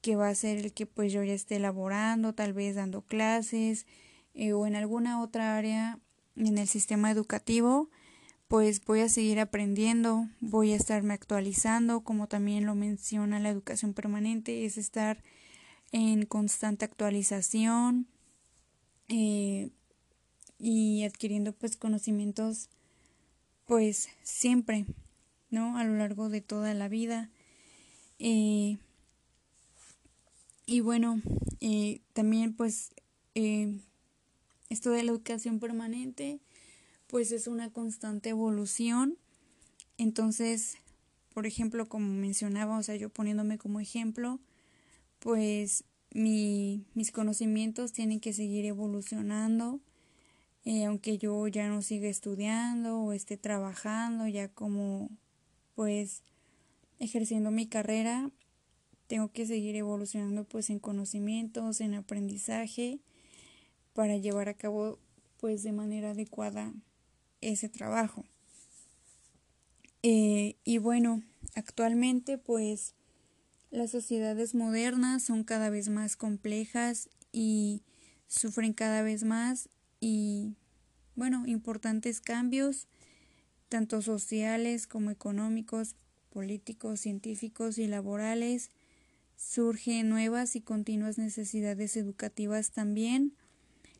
que 0.00 0.16
va 0.16 0.28
a 0.28 0.34
ser 0.34 0.58
el 0.58 0.72
que 0.72 0.86
pues 0.86 1.12
yo 1.12 1.22
ya 1.22 1.32
esté 1.32 1.56
elaborando, 1.56 2.34
tal 2.34 2.52
vez 2.52 2.76
dando 2.76 3.02
clases 3.02 3.86
eh, 4.34 4.52
o 4.52 4.66
en 4.66 4.76
alguna 4.76 5.22
otra 5.22 5.56
área 5.56 5.98
en 6.36 6.58
el 6.58 6.68
sistema 6.68 7.10
educativo, 7.10 7.88
pues 8.48 8.84
voy 8.84 9.00
a 9.00 9.08
seguir 9.08 9.40
aprendiendo, 9.40 10.28
voy 10.40 10.72
a 10.72 10.76
estarme 10.76 11.14
actualizando, 11.14 12.02
como 12.02 12.28
también 12.28 12.66
lo 12.66 12.74
menciona 12.74 13.40
la 13.40 13.48
educación 13.48 13.94
permanente, 13.94 14.64
es 14.64 14.78
estar 14.78 15.22
en 15.92 16.26
constante 16.26 16.84
actualización 16.84 18.06
eh, 19.08 19.70
y 20.58 21.04
adquiriendo 21.04 21.52
pues 21.52 21.76
conocimientos 21.76 22.68
pues 23.66 24.08
siempre, 24.22 24.86
¿no? 25.50 25.76
A 25.76 25.84
lo 25.84 25.96
largo 25.96 26.28
de 26.28 26.40
toda 26.40 26.74
la 26.74 26.88
vida. 26.88 27.30
Eh, 28.18 28.78
y 30.66 30.80
bueno, 30.80 31.20
eh, 31.60 32.00
también 32.12 32.54
pues 32.54 32.90
esto 34.70 34.90
de 34.90 35.02
la 35.02 35.10
educación 35.10 35.60
permanente 35.60 36.40
pues 37.06 37.32
es 37.32 37.46
una 37.46 37.70
constante 37.70 38.30
evolución. 38.30 39.18
Entonces, 39.98 40.78
por 41.32 41.46
ejemplo, 41.46 41.88
como 41.88 42.12
mencionaba, 42.12 42.78
o 42.78 42.82
sea, 42.82 42.96
yo 42.96 43.08
poniéndome 43.08 43.58
como 43.58 43.80
ejemplo, 43.80 44.40
pues 45.26 45.82
mi, 46.14 46.86
mis 46.94 47.10
conocimientos 47.10 47.90
tienen 47.90 48.20
que 48.20 48.32
seguir 48.32 48.64
evolucionando, 48.64 49.80
eh, 50.64 50.84
aunque 50.84 51.18
yo 51.18 51.48
ya 51.48 51.68
no 51.68 51.82
siga 51.82 52.08
estudiando 52.08 53.00
o 53.00 53.12
esté 53.12 53.36
trabajando 53.36 54.28
ya 54.28 54.46
como 54.46 55.10
pues 55.74 56.22
ejerciendo 57.00 57.50
mi 57.50 57.66
carrera, 57.66 58.30
tengo 59.08 59.32
que 59.32 59.46
seguir 59.46 59.74
evolucionando 59.74 60.44
pues 60.44 60.70
en 60.70 60.78
conocimientos, 60.78 61.80
en 61.80 61.94
aprendizaje 61.94 63.00
para 63.94 64.18
llevar 64.18 64.48
a 64.48 64.54
cabo 64.54 65.00
pues 65.38 65.64
de 65.64 65.72
manera 65.72 66.12
adecuada 66.12 66.72
ese 67.40 67.68
trabajo. 67.68 68.24
Eh, 70.04 70.54
y 70.62 70.78
bueno, 70.78 71.24
actualmente 71.56 72.38
pues 72.38 72.95
las 73.70 73.90
sociedades 73.90 74.54
modernas 74.54 75.22
son 75.22 75.44
cada 75.44 75.70
vez 75.70 75.88
más 75.88 76.16
complejas 76.16 77.08
y 77.32 77.82
sufren 78.28 78.72
cada 78.72 79.02
vez 79.02 79.24
más 79.24 79.68
y, 80.00 80.54
bueno, 81.14 81.46
importantes 81.46 82.20
cambios, 82.20 82.86
tanto 83.68 84.02
sociales 84.02 84.86
como 84.86 85.10
económicos, 85.10 85.96
políticos, 86.30 87.00
científicos 87.00 87.78
y 87.78 87.86
laborales. 87.86 88.70
Surgen 89.36 90.08
nuevas 90.08 90.56
y 90.56 90.60
continuas 90.60 91.18
necesidades 91.18 91.96
educativas 91.96 92.70
también. 92.70 93.34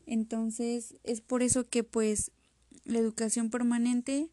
Entonces, 0.07 0.95
es 1.03 1.21
por 1.21 1.43
eso 1.43 1.69
que 1.69 1.83
pues 1.83 2.31
la 2.85 2.99
educación 2.99 3.51
permanente 3.51 4.31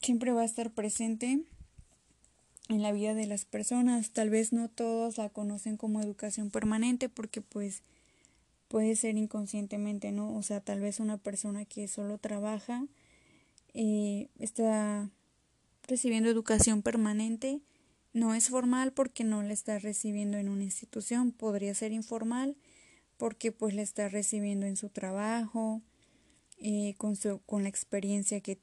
siempre 0.00 0.32
va 0.32 0.42
a 0.42 0.46
estar 0.46 0.72
presente 0.72 1.44
en 2.68 2.82
la 2.82 2.92
vida 2.92 3.14
de 3.14 3.26
las 3.26 3.44
personas. 3.44 4.10
Tal 4.10 4.30
vez 4.30 4.52
no 4.52 4.68
todos 4.68 5.18
la 5.18 5.28
conocen 5.30 5.76
como 5.76 6.00
educación 6.00 6.50
permanente 6.50 7.08
porque 7.08 7.40
pues 7.40 7.82
puede 8.68 8.94
ser 8.96 9.16
inconscientemente, 9.16 10.12
¿no? 10.12 10.36
O 10.36 10.42
sea, 10.42 10.60
tal 10.60 10.80
vez 10.80 11.00
una 11.00 11.16
persona 11.16 11.64
que 11.64 11.88
solo 11.88 12.18
trabaja 12.18 12.84
eh, 13.74 14.28
está 14.38 15.10
recibiendo 15.86 16.28
educación 16.28 16.82
permanente. 16.82 17.60
No 18.12 18.34
es 18.34 18.48
formal 18.48 18.92
porque 18.92 19.24
no 19.24 19.42
la 19.42 19.52
está 19.52 19.78
recibiendo 19.78 20.38
en 20.38 20.48
una 20.48 20.64
institución. 20.64 21.32
Podría 21.32 21.74
ser 21.74 21.92
informal 21.92 22.56
porque 23.16 23.52
pues 23.52 23.74
la 23.74 23.82
está 23.82 24.08
recibiendo 24.08 24.66
en 24.66 24.76
su 24.76 24.88
trabajo, 24.88 25.82
eh, 26.58 26.94
con, 26.98 27.16
su, 27.16 27.40
con 27.46 27.62
la 27.62 27.68
experiencia 27.68 28.40
que 28.40 28.58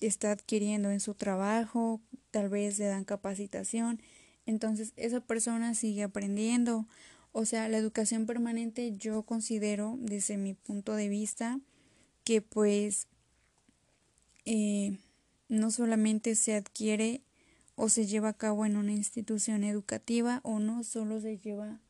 está 0.00 0.32
adquiriendo 0.32 0.90
en 0.90 1.00
su 1.00 1.14
trabajo, 1.14 2.00
tal 2.30 2.48
vez 2.48 2.78
le 2.78 2.86
dan 2.86 3.04
capacitación, 3.04 4.00
entonces 4.46 4.92
esa 4.96 5.20
persona 5.20 5.74
sigue 5.74 6.04
aprendiendo. 6.04 6.86
O 7.32 7.44
sea, 7.44 7.68
la 7.68 7.78
educación 7.78 8.26
permanente 8.26 8.96
yo 8.96 9.22
considero 9.22 9.96
desde 10.00 10.36
mi 10.36 10.54
punto 10.54 10.94
de 10.94 11.08
vista 11.08 11.60
que 12.24 12.40
pues 12.40 13.06
eh, 14.44 14.98
no 15.48 15.70
solamente 15.70 16.34
se 16.34 16.54
adquiere 16.54 17.22
o 17.76 17.88
se 17.88 18.06
lleva 18.06 18.30
a 18.30 18.36
cabo 18.36 18.66
en 18.66 18.76
una 18.76 18.92
institución 18.92 19.64
educativa 19.64 20.40
o 20.42 20.58
no 20.58 20.82
solo 20.82 21.20
se 21.20 21.38
lleva 21.38 21.80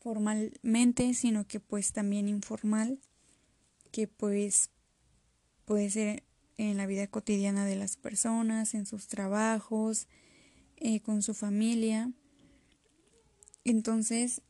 formalmente, 0.00 1.12
sino 1.14 1.46
que 1.46 1.60
pues 1.60 1.92
también 1.92 2.28
informal, 2.28 2.98
que 3.90 4.06
pues 4.06 4.70
puede 5.64 5.90
ser 5.90 6.22
en 6.58 6.76
la 6.76 6.86
vida 6.86 7.06
cotidiana 7.06 7.64
de 7.64 7.76
las 7.76 7.96
personas, 7.96 8.74
en 8.74 8.84
sus 8.84 9.06
trabajos, 9.06 10.08
eh, 10.76 11.00
con 11.00 11.22
su 11.22 11.32
familia. 11.32 12.12
Entonces, 13.64 14.42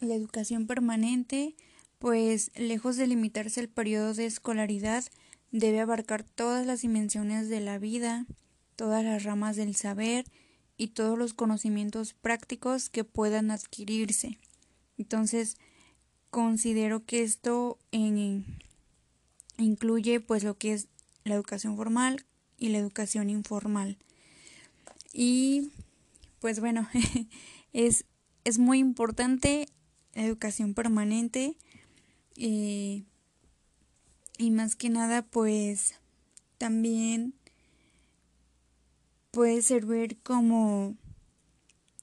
la 0.00 0.14
educación 0.14 0.66
permanente, 0.66 1.56
pues 1.98 2.50
lejos 2.54 2.96
de 2.96 3.06
limitarse 3.06 3.60
al 3.60 3.68
periodo 3.68 4.14
de 4.14 4.26
escolaridad, 4.26 5.04
debe 5.50 5.80
abarcar 5.80 6.24
todas 6.24 6.66
las 6.66 6.82
dimensiones 6.82 7.48
de 7.48 7.60
la 7.60 7.78
vida, 7.78 8.26
todas 8.76 9.04
las 9.04 9.24
ramas 9.24 9.56
del 9.56 9.74
saber 9.74 10.24
y 10.76 10.88
todos 10.88 11.18
los 11.18 11.34
conocimientos 11.34 12.12
prácticos 12.12 12.88
que 12.88 13.04
puedan 13.04 13.50
adquirirse. 13.50 14.38
Entonces, 14.98 15.56
considero 16.30 17.04
que 17.04 17.22
esto 17.22 17.78
incluye 19.58 20.20
pues 20.20 20.44
lo 20.44 20.56
que 20.56 20.72
es 20.72 20.88
la 21.24 21.34
educación 21.34 21.76
formal 21.76 22.24
y 22.58 22.68
la 22.68 22.78
educación 22.78 23.30
informal. 23.30 23.98
Y 25.12 25.72
pues 26.40 26.60
bueno, 26.60 26.88
es, 27.72 28.04
es 28.44 28.58
muy 28.58 28.78
importante 28.78 29.68
la 30.14 30.24
educación 30.24 30.74
permanente 30.74 31.56
eh, 32.36 33.04
y 34.38 34.50
más 34.50 34.76
que 34.76 34.90
nada 34.90 35.22
pues 35.22 35.94
también 36.58 37.34
puede 39.30 39.62
servir 39.62 40.18
como, 40.22 40.96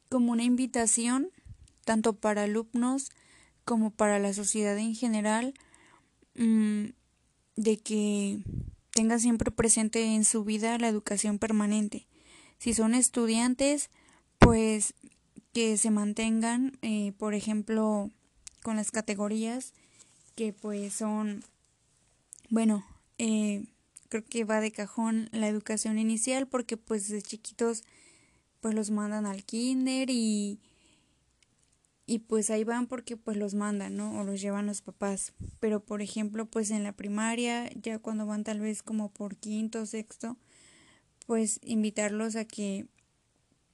como 0.09 0.31
una 0.31 0.43
invitación 0.43 1.29
tanto 1.85 2.13
para 2.13 2.43
alumnos 2.43 3.11
como 3.65 3.91
para 3.91 4.19
la 4.19 4.33
sociedad 4.33 4.77
en 4.77 4.95
general 4.95 5.53
mm, 6.35 6.87
de 7.55 7.77
que 7.77 8.43
tenga 8.93 9.19
siempre 9.19 9.51
presente 9.51 10.15
en 10.15 10.25
su 10.25 10.43
vida 10.43 10.77
la 10.77 10.87
educación 10.87 11.39
permanente. 11.39 12.07
Si 12.57 12.73
son 12.73 12.93
estudiantes, 12.93 13.89
pues 14.39 14.93
que 15.53 15.77
se 15.77 15.91
mantengan, 15.91 16.77
eh, 16.81 17.13
por 17.17 17.33
ejemplo, 17.33 18.09
con 18.63 18.75
las 18.75 18.91
categorías 18.91 19.73
que 20.35 20.53
pues 20.53 20.93
son, 20.93 21.43
bueno, 22.49 22.85
eh, 23.17 23.65
creo 24.09 24.23
que 24.23 24.43
va 24.43 24.61
de 24.61 24.71
cajón 24.71 25.29
la 25.31 25.47
educación 25.47 25.99
inicial 25.99 26.47
porque 26.47 26.77
pues 26.77 27.09
de 27.09 27.21
chiquitos 27.21 27.83
pues 28.59 28.75
los 28.75 28.91
mandan 28.91 29.25
al 29.25 29.43
kinder 29.43 30.09
y 30.09 30.59
y 32.11 32.19
pues 32.19 32.49
ahí 32.49 32.65
van 32.65 32.87
porque 32.87 33.15
pues 33.15 33.37
los 33.37 33.53
mandan, 33.53 33.95
¿no? 33.95 34.19
O 34.19 34.25
los 34.25 34.41
llevan 34.41 34.65
los 34.65 34.81
papás. 34.81 35.31
Pero 35.61 35.79
por 35.79 36.01
ejemplo, 36.01 36.45
pues 36.45 36.69
en 36.69 36.83
la 36.83 36.91
primaria, 36.91 37.69
ya 37.81 37.99
cuando 37.99 38.25
van 38.25 38.43
tal 38.43 38.59
vez 38.59 38.83
como 38.83 39.07
por 39.13 39.37
quinto 39.37 39.85
sexto, 39.85 40.35
pues 41.25 41.61
invitarlos 41.63 42.35
a 42.35 42.43
que 42.43 42.85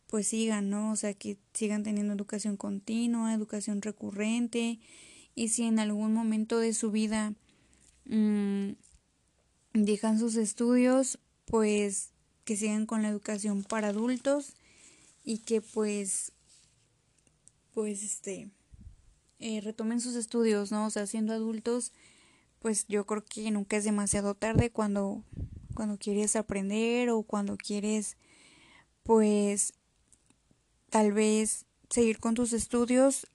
pues 0.06 0.28
sigan, 0.28 0.70
¿no? 0.70 0.92
O 0.92 0.96
sea, 0.96 1.16
que 1.16 1.40
sigan 1.52 1.82
teniendo 1.82 2.14
educación 2.14 2.58
continua, 2.58 3.34
educación 3.34 3.82
recurrente 3.82 4.78
y 5.34 5.48
si 5.48 5.64
en 5.64 5.80
algún 5.80 6.14
momento 6.14 6.60
de 6.60 6.76
su 6.76 6.92
vida 6.92 7.34
mmm, 8.06 8.74
dejan 9.74 10.20
sus 10.20 10.36
estudios, 10.36 11.18
pues 11.46 12.12
que 12.46 12.56
sigan 12.56 12.86
con 12.86 13.02
la 13.02 13.10
educación 13.10 13.64
para 13.64 13.88
adultos 13.88 14.54
y 15.24 15.40
que 15.40 15.60
pues 15.60 16.34
pues 17.78 18.02
este 18.02 18.50
eh, 19.38 19.62
retomen 19.62 20.02
sus 20.02 20.16
estudios, 20.16 20.72
¿no? 20.72 20.88
O 20.88 20.90
sea, 20.90 21.06
siendo 21.06 21.32
adultos, 21.32 21.94
pues 22.58 22.88
yo 22.88 23.06
creo 23.06 23.24
que 23.24 23.52
nunca 23.52 23.78
es 23.78 23.84
demasiado 23.84 24.34
tarde 24.34 24.72
cuando 24.72 25.22
cuando 25.76 26.00
quieres 26.00 26.36
aprender 26.36 27.12
o 27.12 27.22
cuando 27.22 27.56
quieres 27.56 28.18
pues 29.04 29.74
tal 30.90 31.12
vez 31.12 31.68
seguir 31.88 32.20
con 32.20 32.34
tus 32.34 32.52
estudios 32.52 33.28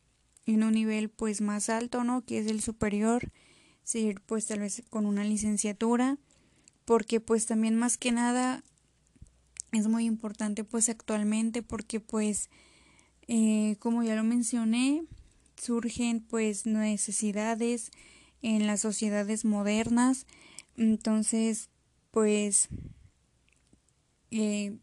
en 0.46 0.64
un 0.64 0.72
nivel 0.72 1.08
pues 1.08 1.40
más 1.40 1.68
alto, 1.68 2.02
¿no? 2.02 2.24
Que 2.24 2.38
es 2.38 2.48
el 2.48 2.62
superior, 2.62 3.30
seguir 3.84 4.20
pues 4.22 4.46
tal 4.46 4.58
vez 4.58 4.82
con 4.90 5.06
una 5.06 5.22
licenciatura, 5.22 6.18
porque 6.84 7.20
pues 7.20 7.46
también 7.46 7.76
más 7.76 7.96
que 7.96 8.10
nada 8.10 8.64
es 9.70 9.86
muy 9.86 10.04
importante 10.04 10.64
pues 10.64 10.88
actualmente 10.88 11.62
porque 11.62 12.00
pues 12.00 12.50
eh, 13.34 13.76
como 13.78 14.02
ya 14.02 14.14
lo 14.14 14.24
mencioné, 14.24 15.06
surgen 15.56 16.20
pues 16.20 16.66
necesidades 16.66 17.90
en 18.42 18.66
las 18.66 18.82
sociedades 18.82 19.46
modernas, 19.46 20.26
entonces 20.76 21.70
pues 22.10 22.68
eh, 24.30 24.76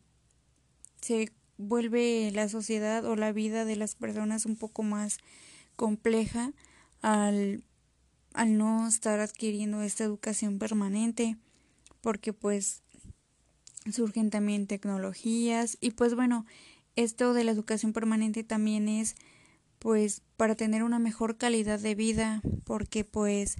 se 1.00 1.32
vuelve 1.60 2.32
la 2.34 2.50
sociedad 2.50 3.06
o 3.06 3.16
la 3.16 3.32
vida 3.34 3.66
de 3.66 3.76
las 3.76 3.94
personas 3.94 4.48
un 4.48 4.56
poco 4.56 4.82
más 4.82 5.20
compleja 5.76 6.52
al, 7.04 7.62
al 8.34 8.58
no 8.58 8.88
estar 8.88 9.20
adquiriendo 9.20 9.84
esta 9.84 10.06
educación 10.06 10.58
permanente 10.58 11.38
porque 12.02 12.34
pues 12.34 12.82
surgen 13.92 14.32
también 14.32 14.66
tecnologías. 14.66 15.78
Y 15.82 15.92
pues 15.92 16.16
bueno 16.16 16.48
esto 17.04 17.34
de 17.34 17.46
la 17.46 17.52
educación 17.52 17.94
permanente 17.94 18.44
también 18.44 18.90
es 18.90 19.16
pues 19.80 20.22
para 20.36 20.56
tener 20.56 20.84
una 20.84 21.00
mejor 21.00 21.38
calidad 21.38 21.80
de 21.80 21.96
vida 21.96 22.42
porque 22.66 23.06
pues 23.06 23.56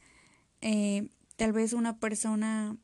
eh, 0.62 1.08
tal 1.38 1.54
vez 1.54 1.72
una 1.72 2.00
persona 2.00 2.76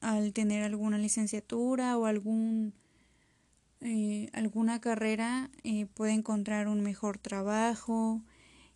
al 0.00 0.32
tener 0.32 0.62
alguna 0.62 0.98
licenciatura 0.98 1.98
o 1.98 2.06
algún 2.06 2.74
eh, 3.80 4.28
alguna 4.32 4.80
carrera 4.80 5.50
eh, 5.64 5.86
puede 5.86 6.12
encontrar 6.12 6.68
un 6.68 6.80
mejor 6.82 7.18
trabajo 7.18 8.22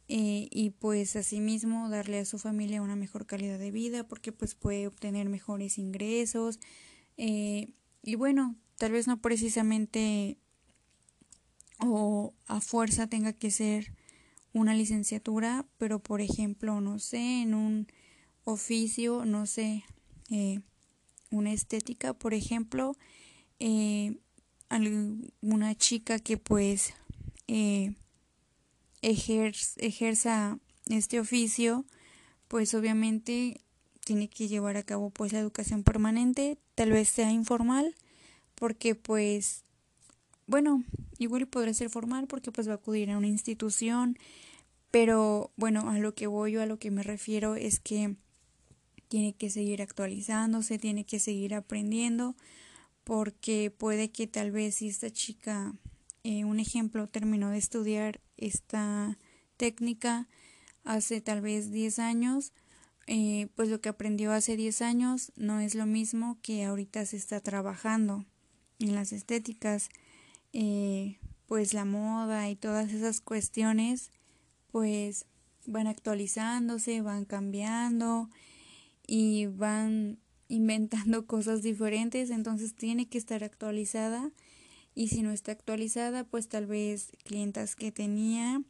y 0.08 0.70
pues 0.78 1.16
asimismo 1.16 1.88
darle 1.88 2.20
a 2.20 2.24
su 2.24 2.38
familia 2.38 2.80
una 2.80 2.94
mejor 2.94 3.26
calidad 3.26 3.58
de 3.58 3.72
vida 3.72 4.06
porque 4.06 4.30
pues 4.30 4.54
puede 4.54 4.86
obtener 4.86 5.28
mejores 5.28 5.78
ingresos 5.78 6.60
y 7.16 8.14
bueno 8.16 8.54
tal 8.76 8.92
vez 8.92 9.08
no 9.08 9.20
precisamente 9.20 10.38
o 11.78 12.34
a 12.46 12.60
fuerza 12.60 13.06
tenga 13.06 13.32
que 13.32 13.50
ser 13.50 13.92
una 14.52 14.74
licenciatura, 14.74 15.66
pero 15.78 15.98
por 15.98 16.20
ejemplo, 16.20 16.80
no 16.80 16.98
sé, 16.98 17.42
en 17.42 17.54
un 17.54 17.86
oficio, 18.44 19.24
no 19.24 19.46
sé, 19.46 19.84
eh, 20.30 20.60
una 21.30 21.52
estética, 21.52 22.14
por 22.14 22.32
ejemplo, 22.32 22.96
eh, 23.58 24.16
alguna 24.68 25.74
chica 25.74 26.18
que 26.18 26.36
pues 26.36 26.94
eh, 27.48 27.94
ejerza 29.02 30.58
este 30.86 31.20
oficio, 31.20 31.84
pues 32.48 32.74
obviamente 32.74 33.60
tiene 34.04 34.28
que 34.28 34.48
llevar 34.48 34.76
a 34.76 34.84
cabo 34.84 35.10
pues 35.10 35.32
la 35.32 35.40
educación 35.40 35.82
permanente, 35.82 36.58
tal 36.74 36.92
vez 36.92 37.08
sea 37.08 37.30
informal, 37.32 37.94
porque 38.54 38.94
pues 38.94 39.64
bueno, 40.46 40.84
igual 41.18 41.46
podrá 41.46 41.72
ser 41.74 41.90
formal 41.90 42.26
porque 42.26 42.52
pues 42.52 42.68
va 42.68 42.72
a 42.72 42.76
acudir 42.76 43.10
a 43.10 43.18
una 43.18 43.26
institución, 43.26 44.18
pero 44.90 45.52
bueno, 45.56 45.90
a 45.90 45.98
lo 45.98 46.14
que 46.14 46.26
voy 46.26 46.56
o 46.56 46.62
a 46.62 46.66
lo 46.66 46.78
que 46.78 46.90
me 46.90 47.02
refiero 47.02 47.56
es 47.56 47.80
que 47.80 48.16
tiene 49.08 49.34
que 49.34 49.50
seguir 49.50 49.82
actualizándose, 49.82 50.78
tiene 50.78 51.04
que 51.04 51.18
seguir 51.18 51.54
aprendiendo, 51.54 52.36
porque 53.04 53.70
puede 53.70 54.10
que 54.10 54.26
tal 54.26 54.50
vez 54.50 54.76
si 54.76 54.88
esta 54.88 55.10
chica, 55.10 55.74
eh, 56.24 56.44
un 56.44 56.58
ejemplo, 56.60 57.06
terminó 57.06 57.50
de 57.50 57.58
estudiar 57.58 58.20
esta 58.36 59.18
técnica 59.56 60.28
hace 60.84 61.20
tal 61.20 61.40
vez 61.40 61.70
10 61.70 61.98
años, 61.98 62.52
eh, 63.06 63.48
pues 63.54 63.68
lo 63.68 63.80
que 63.80 63.88
aprendió 63.88 64.32
hace 64.32 64.56
10 64.56 64.82
años 64.82 65.32
no 65.36 65.60
es 65.60 65.74
lo 65.74 65.86
mismo 65.86 66.38
que 66.42 66.64
ahorita 66.64 67.06
se 67.06 67.16
está 67.16 67.40
trabajando 67.40 68.24
en 68.80 68.94
las 68.94 69.12
estéticas. 69.12 69.88
Eh, 70.58 71.18
pues 71.44 71.74
la 71.74 71.84
moda 71.84 72.48
y 72.48 72.56
todas 72.56 72.90
esas 72.90 73.20
cuestiones 73.20 74.10
pues 74.70 75.26
van 75.66 75.86
actualizándose, 75.86 77.02
van 77.02 77.26
cambiando 77.26 78.30
y 79.06 79.48
van 79.48 80.18
inventando 80.48 81.26
cosas 81.26 81.62
diferentes, 81.62 82.30
entonces 82.30 82.74
tiene 82.74 83.06
que 83.06 83.18
estar 83.18 83.44
actualizada 83.44 84.32
y 84.94 85.08
si 85.08 85.20
no 85.20 85.30
está 85.30 85.52
actualizada, 85.52 86.24
pues 86.24 86.48
tal 86.48 86.64
vez 86.64 87.12
clientas 87.24 87.76
que 87.76 87.92
tenía, 87.92 88.62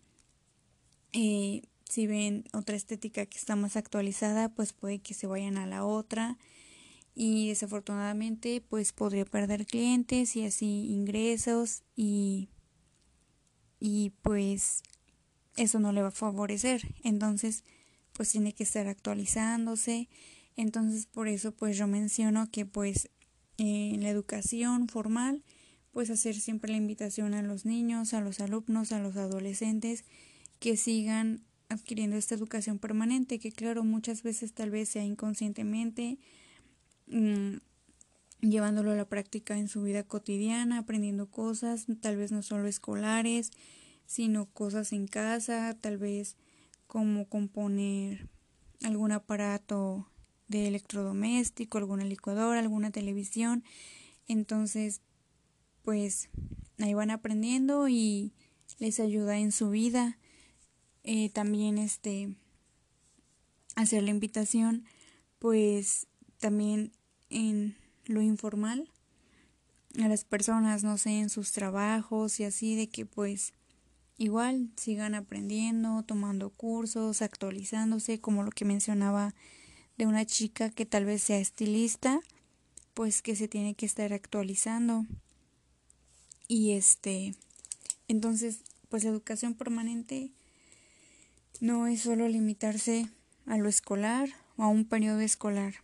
eh, 1.12 1.62
si 1.88 2.08
ven 2.08 2.46
otra 2.52 2.74
estética 2.74 3.26
que 3.26 3.38
está 3.38 3.54
más 3.54 3.76
actualizada, 3.76 4.48
pues 4.48 4.72
puede 4.72 4.98
que 4.98 5.14
se 5.14 5.28
vayan 5.28 5.56
a 5.56 5.66
la 5.66 5.84
otra 5.84 6.36
y 7.18 7.48
desafortunadamente 7.48 8.60
pues 8.60 8.92
podría 8.92 9.24
perder 9.24 9.64
clientes 9.66 10.36
y 10.36 10.44
así 10.44 10.92
ingresos 10.92 11.82
y 11.96 12.50
y 13.80 14.10
pues 14.20 14.82
eso 15.56 15.80
no 15.80 15.92
le 15.92 16.02
va 16.02 16.08
a 16.08 16.12
favorecer. 16.12 16.82
Entonces 17.02 17.64
pues 18.12 18.30
tiene 18.30 18.52
que 18.52 18.64
estar 18.64 18.86
actualizándose. 18.86 20.08
Entonces 20.56 21.06
por 21.06 21.28
eso 21.28 21.52
pues 21.52 21.78
yo 21.78 21.86
menciono 21.86 22.50
que 22.50 22.66
pues 22.66 23.08
en 23.56 24.02
la 24.02 24.10
educación 24.10 24.86
formal 24.86 25.42
pues 25.92 26.10
hacer 26.10 26.34
siempre 26.34 26.70
la 26.70 26.76
invitación 26.76 27.32
a 27.32 27.40
los 27.40 27.64
niños 27.64 28.12
a 28.12 28.20
los 28.20 28.40
alumnos 28.40 28.92
a 28.92 28.98
los 28.98 29.16
adolescentes 29.16 30.04
que 30.58 30.76
sigan 30.76 31.40
adquiriendo 31.70 32.18
esta 32.18 32.34
educación 32.34 32.78
permanente 32.78 33.38
que 33.38 33.50
claro 33.50 33.82
muchas 33.82 34.22
veces 34.22 34.52
tal 34.52 34.68
vez 34.68 34.90
sea 34.90 35.04
inconscientemente 35.04 36.18
Mm, 37.06 37.58
llevándolo 38.40 38.92
a 38.92 38.96
la 38.96 39.08
práctica 39.08 39.58
en 39.58 39.68
su 39.68 39.82
vida 39.82 40.02
cotidiana, 40.02 40.78
aprendiendo 40.78 41.30
cosas, 41.30 41.86
tal 42.00 42.16
vez 42.16 42.32
no 42.32 42.42
solo 42.42 42.66
escolares, 42.68 43.50
sino 44.06 44.46
cosas 44.46 44.92
en 44.92 45.06
casa, 45.06 45.76
tal 45.80 45.98
vez 45.98 46.36
como 46.86 47.28
componer 47.28 48.28
algún 48.82 49.12
aparato 49.12 50.08
de 50.48 50.68
electrodoméstico, 50.68 51.78
alguna 51.78 52.04
licuadora, 52.04 52.60
alguna 52.60 52.90
televisión. 52.90 53.64
Entonces, 54.28 55.00
pues 55.82 56.28
ahí 56.78 56.94
van 56.94 57.10
aprendiendo 57.10 57.88
y 57.88 58.32
les 58.78 59.00
ayuda 59.00 59.38
en 59.38 59.52
su 59.52 59.70
vida. 59.70 60.18
Eh, 61.02 61.30
también 61.30 61.78
este 61.78 62.36
hacer 63.76 64.02
la 64.02 64.10
invitación, 64.10 64.84
pues 65.38 66.08
también 66.38 66.92
en 67.30 67.76
lo 68.06 68.22
informal 68.22 68.90
a 69.98 70.08
las 70.08 70.24
personas, 70.24 70.84
no 70.84 70.98
sé, 70.98 71.18
en 71.18 71.30
sus 71.30 71.52
trabajos 71.52 72.40
y 72.40 72.44
así, 72.44 72.76
de 72.76 72.88
que 72.88 73.06
pues 73.06 73.52
igual 74.18 74.70
sigan 74.76 75.14
aprendiendo, 75.14 76.02
tomando 76.02 76.50
cursos, 76.50 77.22
actualizándose, 77.22 78.20
como 78.20 78.42
lo 78.42 78.50
que 78.50 78.64
mencionaba 78.64 79.34
de 79.96 80.06
una 80.06 80.26
chica 80.26 80.70
que 80.70 80.86
tal 80.86 81.04
vez 81.04 81.22
sea 81.22 81.38
estilista, 81.38 82.20
pues 82.94 83.22
que 83.22 83.36
se 83.36 83.48
tiene 83.48 83.74
que 83.74 83.86
estar 83.86 84.12
actualizando. 84.12 85.06
Y 86.48 86.72
este, 86.72 87.34
entonces, 88.08 88.60
pues 88.88 89.04
la 89.04 89.10
educación 89.10 89.54
permanente 89.54 90.30
no 91.60 91.86
es 91.86 92.02
solo 92.02 92.28
limitarse 92.28 93.08
a 93.46 93.56
lo 93.56 93.68
escolar 93.68 94.28
o 94.56 94.64
a 94.64 94.68
un 94.68 94.84
periodo 94.84 95.20
escolar. 95.20 95.74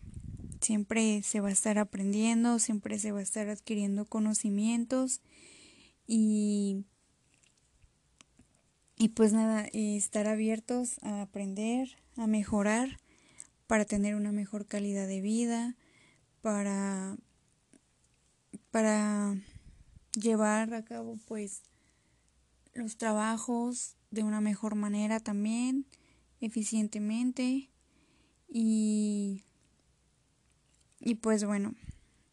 Siempre 0.62 1.22
se 1.22 1.40
va 1.40 1.48
a 1.48 1.52
estar 1.52 1.76
aprendiendo, 1.78 2.60
siempre 2.60 2.98
se 3.00 3.10
va 3.10 3.18
a 3.18 3.22
estar 3.22 3.48
adquiriendo 3.48 4.04
conocimientos 4.04 5.20
y, 6.06 6.84
y 8.96 9.08
pues 9.08 9.32
nada, 9.32 9.66
estar 9.72 10.28
abiertos 10.28 11.02
a 11.02 11.22
aprender, 11.22 11.98
a 12.16 12.28
mejorar 12.28 13.00
para 13.66 13.84
tener 13.84 14.14
una 14.14 14.30
mejor 14.30 14.66
calidad 14.66 15.08
de 15.08 15.20
vida, 15.20 15.76
para, 16.42 17.16
para 18.70 19.34
llevar 20.14 20.74
a 20.74 20.84
cabo 20.84 21.18
pues 21.26 21.62
los 22.72 22.96
trabajos 22.98 23.96
de 24.12 24.22
una 24.22 24.40
mejor 24.40 24.76
manera 24.76 25.18
también, 25.18 25.86
eficientemente 26.40 27.68
y 28.48 29.42
y 31.04 31.16
pues 31.16 31.44
bueno, 31.44 31.74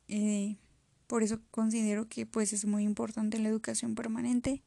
eh, 0.07 0.57
por 1.07 1.23
eso 1.23 1.39
considero 1.49 2.07
que 2.07 2.25
pues 2.27 2.53
es 2.53 2.65
muy 2.65 2.83
importante 2.83 3.39
la 3.39 3.49
educación 3.49 3.95
permanente. 3.95 4.61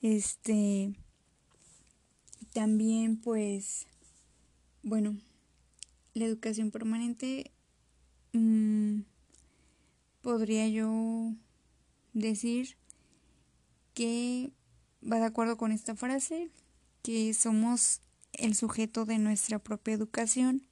Este 0.00 0.92
también 2.52 3.16
pues 3.16 3.86
bueno, 4.82 5.16
la 6.14 6.24
educación 6.24 6.72
permanente 6.72 7.52
mm, 8.32 9.02
podría 10.20 10.66
yo 10.68 11.32
decir 12.12 12.76
que 13.94 14.50
va 15.00 15.18
de 15.18 15.26
acuerdo 15.26 15.56
con 15.56 15.70
esta 15.70 15.94
frase, 15.94 16.50
que 17.02 17.32
somos 17.34 18.00
el 18.32 18.56
sujeto 18.56 19.04
de 19.04 19.18
nuestra 19.18 19.60
propia 19.60 19.94
educación 19.94 20.66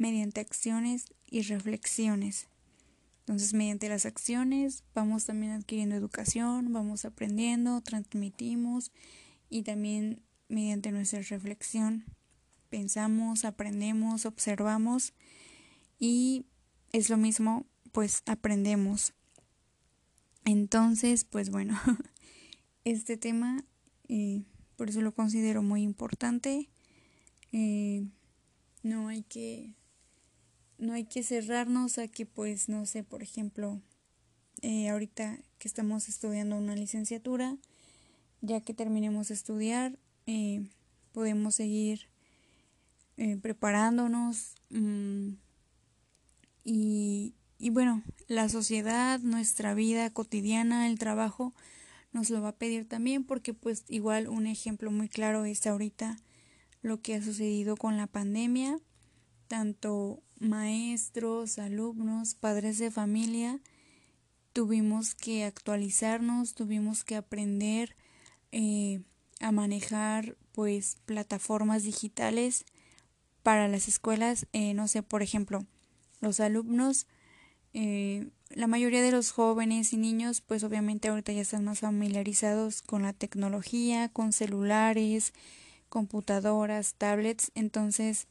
mediante 0.00 0.40
acciones 0.40 1.04
y 1.26 1.42
reflexiones. 1.42 2.48
Entonces, 3.20 3.52
mediante 3.52 3.90
las 3.90 4.06
acciones 4.06 4.82
vamos 4.94 5.26
también 5.26 5.52
adquiriendo 5.52 5.94
educación, 5.94 6.72
vamos 6.72 7.04
aprendiendo, 7.04 7.82
transmitimos 7.82 8.92
y 9.50 9.62
también 9.62 10.22
mediante 10.48 10.90
nuestra 10.90 11.20
reflexión 11.20 12.06
pensamos, 12.70 13.44
aprendemos, 13.44 14.24
observamos 14.24 15.12
y 15.98 16.46
es 16.92 17.10
lo 17.10 17.18
mismo, 17.18 17.66
pues 17.92 18.22
aprendemos. 18.24 19.12
Entonces, 20.46 21.24
pues 21.24 21.50
bueno, 21.50 21.78
este 22.84 23.18
tema 23.18 23.64
eh, 24.08 24.44
por 24.76 24.88
eso 24.88 25.02
lo 25.02 25.12
considero 25.12 25.62
muy 25.62 25.82
importante. 25.82 26.70
Eh, 27.52 28.06
no 28.82 29.08
hay 29.08 29.24
que 29.24 29.74
no 30.80 30.94
hay 30.94 31.04
que 31.04 31.22
cerrarnos 31.22 31.98
a 31.98 32.08
que 32.08 32.26
pues 32.26 32.68
no 32.68 32.86
sé 32.86 33.04
por 33.04 33.22
ejemplo 33.22 33.80
eh, 34.62 34.88
ahorita 34.88 35.38
que 35.58 35.68
estamos 35.68 36.08
estudiando 36.08 36.56
una 36.56 36.74
licenciatura 36.74 37.56
ya 38.40 38.60
que 38.62 38.74
terminemos 38.74 39.28
de 39.28 39.34
estudiar 39.34 39.98
eh, 40.26 40.66
podemos 41.12 41.54
seguir 41.54 42.08
eh, 43.18 43.36
preparándonos 43.36 44.54
mm, 44.70 45.32
y, 46.64 47.34
y 47.58 47.70
bueno 47.70 48.02
la 48.26 48.48
sociedad 48.48 49.20
nuestra 49.20 49.74
vida 49.74 50.08
cotidiana 50.10 50.88
el 50.88 50.98
trabajo 50.98 51.52
nos 52.12 52.30
lo 52.30 52.40
va 52.40 52.48
a 52.48 52.56
pedir 52.56 52.88
también 52.88 53.24
porque 53.24 53.52
pues 53.52 53.84
igual 53.88 54.28
un 54.28 54.46
ejemplo 54.46 54.90
muy 54.90 55.08
claro 55.10 55.44
es 55.44 55.66
ahorita 55.66 56.16
lo 56.80 57.02
que 57.02 57.14
ha 57.14 57.22
sucedido 57.22 57.76
con 57.76 57.98
la 57.98 58.06
pandemia 58.06 58.78
tanto 59.50 60.22
maestros, 60.38 61.58
alumnos, 61.58 62.36
padres 62.36 62.78
de 62.78 62.92
familia, 62.92 63.58
tuvimos 64.52 65.16
que 65.16 65.42
actualizarnos, 65.42 66.54
tuvimos 66.54 67.02
que 67.02 67.16
aprender 67.16 67.96
eh, 68.52 69.00
a 69.40 69.50
manejar 69.50 70.36
pues 70.52 70.98
plataformas 71.04 71.82
digitales 71.82 72.64
para 73.42 73.66
las 73.66 73.88
escuelas, 73.88 74.46
eh, 74.52 74.72
no 74.72 74.86
sé, 74.86 75.02
por 75.02 75.20
ejemplo, 75.20 75.66
los 76.20 76.38
alumnos, 76.38 77.08
eh, 77.74 78.28
la 78.50 78.68
mayoría 78.68 79.02
de 79.02 79.10
los 79.10 79.32
jóvenes 79.32 79.92
y 79.92 79.96
niños, 79.96 80.42
pues 80.42 80.62
obviamente 80.62 81.08
ahorita 81.08 81.32
ya 81.32 81.40
están 81.40 81.64
más 81.64 81.80
familiarizados 81.80 82.82
con 82.82 83.02
la 83.02 83.14
tecnología, 83.14 84.10
con 84.10 84.32
celulares, 84.32 85.32
computadoras, 85.88 86.94
tablets, 86.94 87.50
entonces 87.56 88.28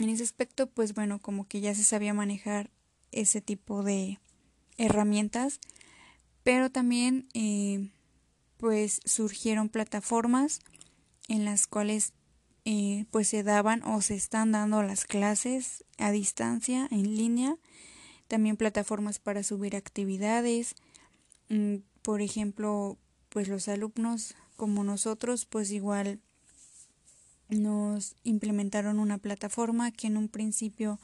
en 0.00 0.08
ese 0.08 0.22
aspecto, 0.22 0.66
pues 0.66 0.94
bueno, 0.94 1.20
como 1.20 1.46
que 1.46 1.60
ya 1.60 1.74
se 1.74 1.84
sabía 1.84 2.14
manejar 2.14 2.70
ese 3.12 3.40
tipo 3.40 3.82
de 3.82 4.18
herramientas, 4.78 5.60
pero 6.42 6.70
también 6.70 7.28
eh, 7.34 7.90
pues 8.56 9.00
surgieron 9.04 9.68
plataformas 9.68 10.60
en 11.28 11.44
las 11.44 11.66
cuales 11.66 12.14
eh, 12.64 13.04
pues 13.10 13.28
se 13.28 13.42
daban 13.42 13.82
o 13.84 14.00
se 14.00 14.14
están 14.14 14.52
dando 14.52 14.82
las 14.82 15.04
clases 15.04 15.84
a 15.98 16.10
distancia, 16.10 16.88
en 16.90 17.16
línea, 17.16 17.56
también 18.26 18.56
plataformas 18.56 19.18
para 19.18 19.42
subir 19.42 19.76
actividades, 19.76 20.76
mm, 21.50 21.76
por 22.02 22.22
ejemplo, 22.22 22.96
pues 23.28 23.48
los 23.48 23.68
alumnos 23.68 24.34
como 24.56 24.82
nosotros, 24.82 25.44
pues 25.44 25.70
igual 25.70 26.20
nos 27.50 28.16
implementaron 28.24 28.98
una 28.98 29.18
plataforma 29.18 29.90
que 29.90 30.06
en 30.06 30.16
un 30.16 30.28
principio 30.28 30.98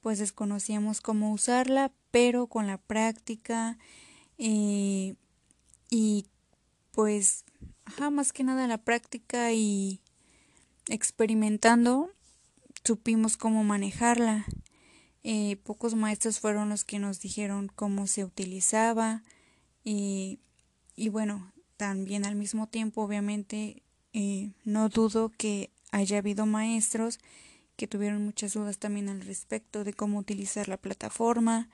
pues 0.00 0.18
desconocíamos 0.18 1.00
cómo 1.00 1.32
usarla, 1.32 1.92
pero 2.10 2.46
con 2.48 2.66
la 2.66 2.78
práctica 2.78 3.78
eh, 4.38 5.14
y 5.90 6.26
pues 6.90 7.44
ajá, 7.84 8.10
más 8.10 8.32
que 8.32 8.44
nada 8.44 8.66
la 8.66 8.78
práctica 8.78 9.52
y 9.52 10.00
experimentando 10.88 12.10
supimos 12.84 13.36
cómo 13.36 13.64
manejarla. 13.64 14.46
Eh, 15.24 15.56
pocos 15.62 15.94
maestros 15.94 16.40
fueron 16.40 16.68
los 16.68 16.84
que 16.84 16.98
nos 16.98 17.20
dijeron 17.20 17.70
cómo 17.74 18.08
se 18.08 18.24
utilizaba 18.24 19.22
y, 19.84 20.40
y 20.96 21.10
bueno, 21.10 21.52
también 21.76 22.24
al 22.24 22.34
mismo 22.34 22.66
tiempo 22.66 23.02
obviamente 23.02 23.82
eh, 24.12 24.52
no 24.64 24.88
dudo 24.88 25.30
que 25.36 25.71
haya 25.92 26.18
habido 26.18 26.46
maestros 26.46 27.20
que 27.76 27.86
tuvieron 27.86 28.24
muchas 28.24 28.54
dudas 28.54 28.78
también 28.78 29.08
al 29.08 29.20
respecto 29.20 29.84
de 29.84 29.94
cómo 29.94 30.18
utilizar 30.18 30.68
la 30.68 30.76
plataforma, 30.76 31.68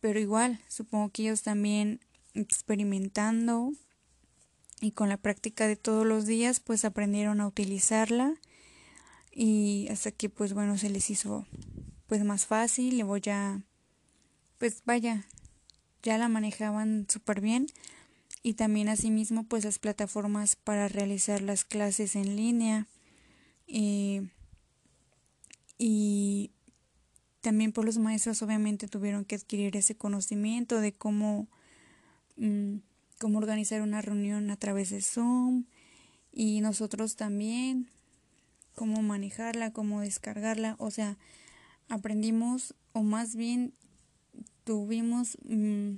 pero 0.00 0.20
igual 0.20 0.60
supongo 0.68 1.10
que 1.10 1.22
ellos 1.22 1.42
también 1.42 2.00
experimentando 2.34 3.72
y 4.80 4.92
con 4.92 5.08
la 5.08 5.16
práctica 5.16 5.66
de 5.66 5.76
todos 5.76 6.06
los 6.06 6.26
días 6.26 6.60
pues 6.60 6.84
aprendieron 6.84 7.40
a 7.40 7.46
utilizarla 7.46 8.34
y 9.32 9.88
hasta 9.90 10.12
que 10.12 10.28
pues 10.28 10.52
bueno 10.52 10.78
se 10.78 10.90
les 10.90 11.10
hizo 11.10 11.46
pues 12.06 12.24
más 12.24 12.46
fácil 12.46 12.96
le 12.96 13.02
voy 13.02 13.22
a 13.28 13.62
pues 14.58 14.82
vaya 14.84 15.24
ya 16.02 16.16
la 16.18 16.28
manejaban 16.28 17.06
súper 17.08 17.40
bien 17.40 17.66
y 18.42 18.54
también 18.54 18.88
asimismo 18.88 19.44
pues 19.44 19.64
las 19.64 19.78
plataformas 19.78 20.54
para 20.54 20.86
realizar 20.86 21.42
las 21.42 21.64
clases 21.64 22.14
en 22.14 22.36
línea 22.36 22.86
eh, 23.68 24.28
y 25.78 26.50
también 27.40 27.72
por 27.72 27.84
los 27.84 27.98
maestros 27.98 28.42
obviamente 28.42 28.88
tuvieron 28.88 29.24
que 29.24 29.36
adquirir 29.36 29.76
ese 29.76 29.96
conocimiento 29.96 30.80
de 30.80 30.92
cómo 30.92 31.46
mm, 32.36 32.78
cómo 33.18 33.38
organizar 33.38 33.82
una 33.82 34.00
reunión 34.00 34.50
a 34.50 34.56
través 34.56 34.90
de 34.90 35.02
Zoom 35.02 35.64
y 36.32 36.60
nosotros 36.60 37.16
también 37.16 37.88
cómo 38.74 39.02
manejarla, 39.02 39.72
cómo 39.72 40.00
descargarla, 40.00 40.76
o 40.78 40.90
sea, 40.90 41.18
aprendimos 41.88 42.74
o 42.92 43.02
más 43.02 43.34
bien 43.34 43.74
tuvimos 44.64 45.36
mm, 45.44 45.96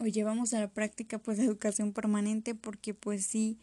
o 0.00 0.06
llevamos 0.06 0.52
a 0.52 0.60
la 0.60 0.68
práctica 0.68 1.18
pues 1.18 1.38
educación 1.38 1.92
permanente 1.92 2.54
porque 2.54 2.92
pues 2.92 3.24
sí 3.24 3.58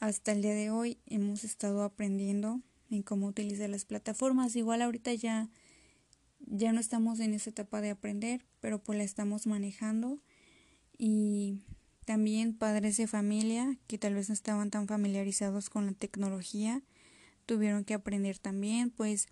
hasta 0.00 0.32
el 0.32 0.42
día 0.42 0.54
de 0.54 0.70
hoy 0.70 0.98
hemos 1.06 1.44
estado 1.44 1.82
aprendiendo 1.82 2.60
en 2.90 3.02
cómo 3.02 3.26
utilizar 3.26 3.68
las 3.68 3.84
plataformas. 3.84 4.56
Igual 4.56 4.82
ahorita 4.82 5.12
ya 5.14 5.48
ya 6.40 6.72
no 6.72 6.80
estamos 6.80 7.20
en 7.20 7.34
esa 7.34 7.50
etapa 7.50 7.80
de 7.80 7.90
aprender 7.90 8.44
pero 8.60 8.82
pues 8.82 8.98
la 8.98 9.04
estamos 9.04 9.46
manejando. 9.46 10.18
Y 10.96 11.58
también 12.04 12.56
padres 12.56 12.96
de 12.96 13.06
familia 13.06 13.76
que 13.86 13.98
tal 13.98 14.14
vez 14.14 14.28
no 14.28 14.32
estaban 14.32 14.70
tan 14.70 14.88
familiarizados 14.88 15.70
con 15.70 15.86
la 15.86 15.92
tecnología 15.92 16.82
tuvieron 17.46 17.84
que 17.84 17.94
aprender 17.94 18.38
también 18.38 18.90
pues 18.90 19.28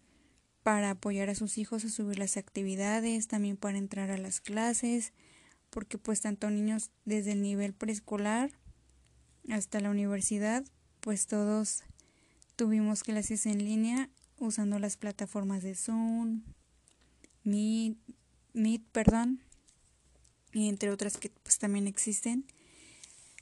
para 0.63 0.91
apoyar 0.91 1.29
a 1.29 1.35
sus 1.35 1.59
hijos 1.59 1.85
a 1.85 1.91
subir 1.91 2.19
las 2.19 2.37
actividades, 2.37 3.29
también 3.29 3.57
para 3.57 3.79
entrar 3.79 4.11
a 4.11 4.19
las 4.19 4.41
clases, 4.41 5.13
porque 5.71 5.97
pues 5.99 6.23
tanto 6.23 6.51
niños 6.51 6.91
desde 7.05 7.33
el 7.33 7.43
nivel 7.43 7.73
preescolar 7.73 8.51
hasta 9.51 9.81
la 9.81 9.91
universidad, 9.91 10.65
pues 11.01 11.27
todos 11.27 11.83
tuvimos 12.57 13.03
clases 13.03 13.47
en 13.47 13.59
línea 13.65 14.11
usando 14.39 14.79
las 14.79 14.97
plataformas 14.97 15.63
de 15.63 15.75
Zoom, 15.75 16.43
Meet, 17.45 17.97
Meet 18.53 18.83
perdón, 18.93 19.41
y 20.53 20.69
entre 20.69 20.91
otras 20.91 21.19
que 21.19 21.31
pues 21.43 21.59
también 21.59 21.87
existen. 21.87 22.45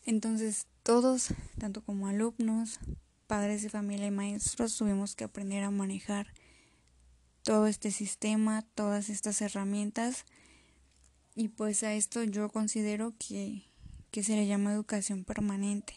Entonces 0.04 0.66
todos, 0.82 1.28
tanto 1.58 1.82
como 1.82 2.08
alumnos, 2.08 2.80
padres 3.26 3.62
de 3.62 3.70
familia 3.70 4.06
y 4.06 4.10
maestros, 4.10 4.76
tuvimos 4.76 5.16
que 5.16 5.24
aprender 5.24 5.64
a 5.64 5.70
manejar 5.70 6.26
todo 7.42 7.66
este 7.66 7.90
sistema, 7.90 8.62
todas 8.74 9.08
estas 9.08 9.40
herramientas 9.40 10.24
y 11.34 11.48
pues 11.48 11.82
a 11.82 11.94
esto 11.94 12.22
yo 12.22 12.48
considero 12.48 13.12
que, 13.18 13.64
que 14.14 14.22
se 14.22 14.36
le 14.36 14.46
llama 14.46 14.72
educación 14.72 15.24
permanente. 15.24 15.92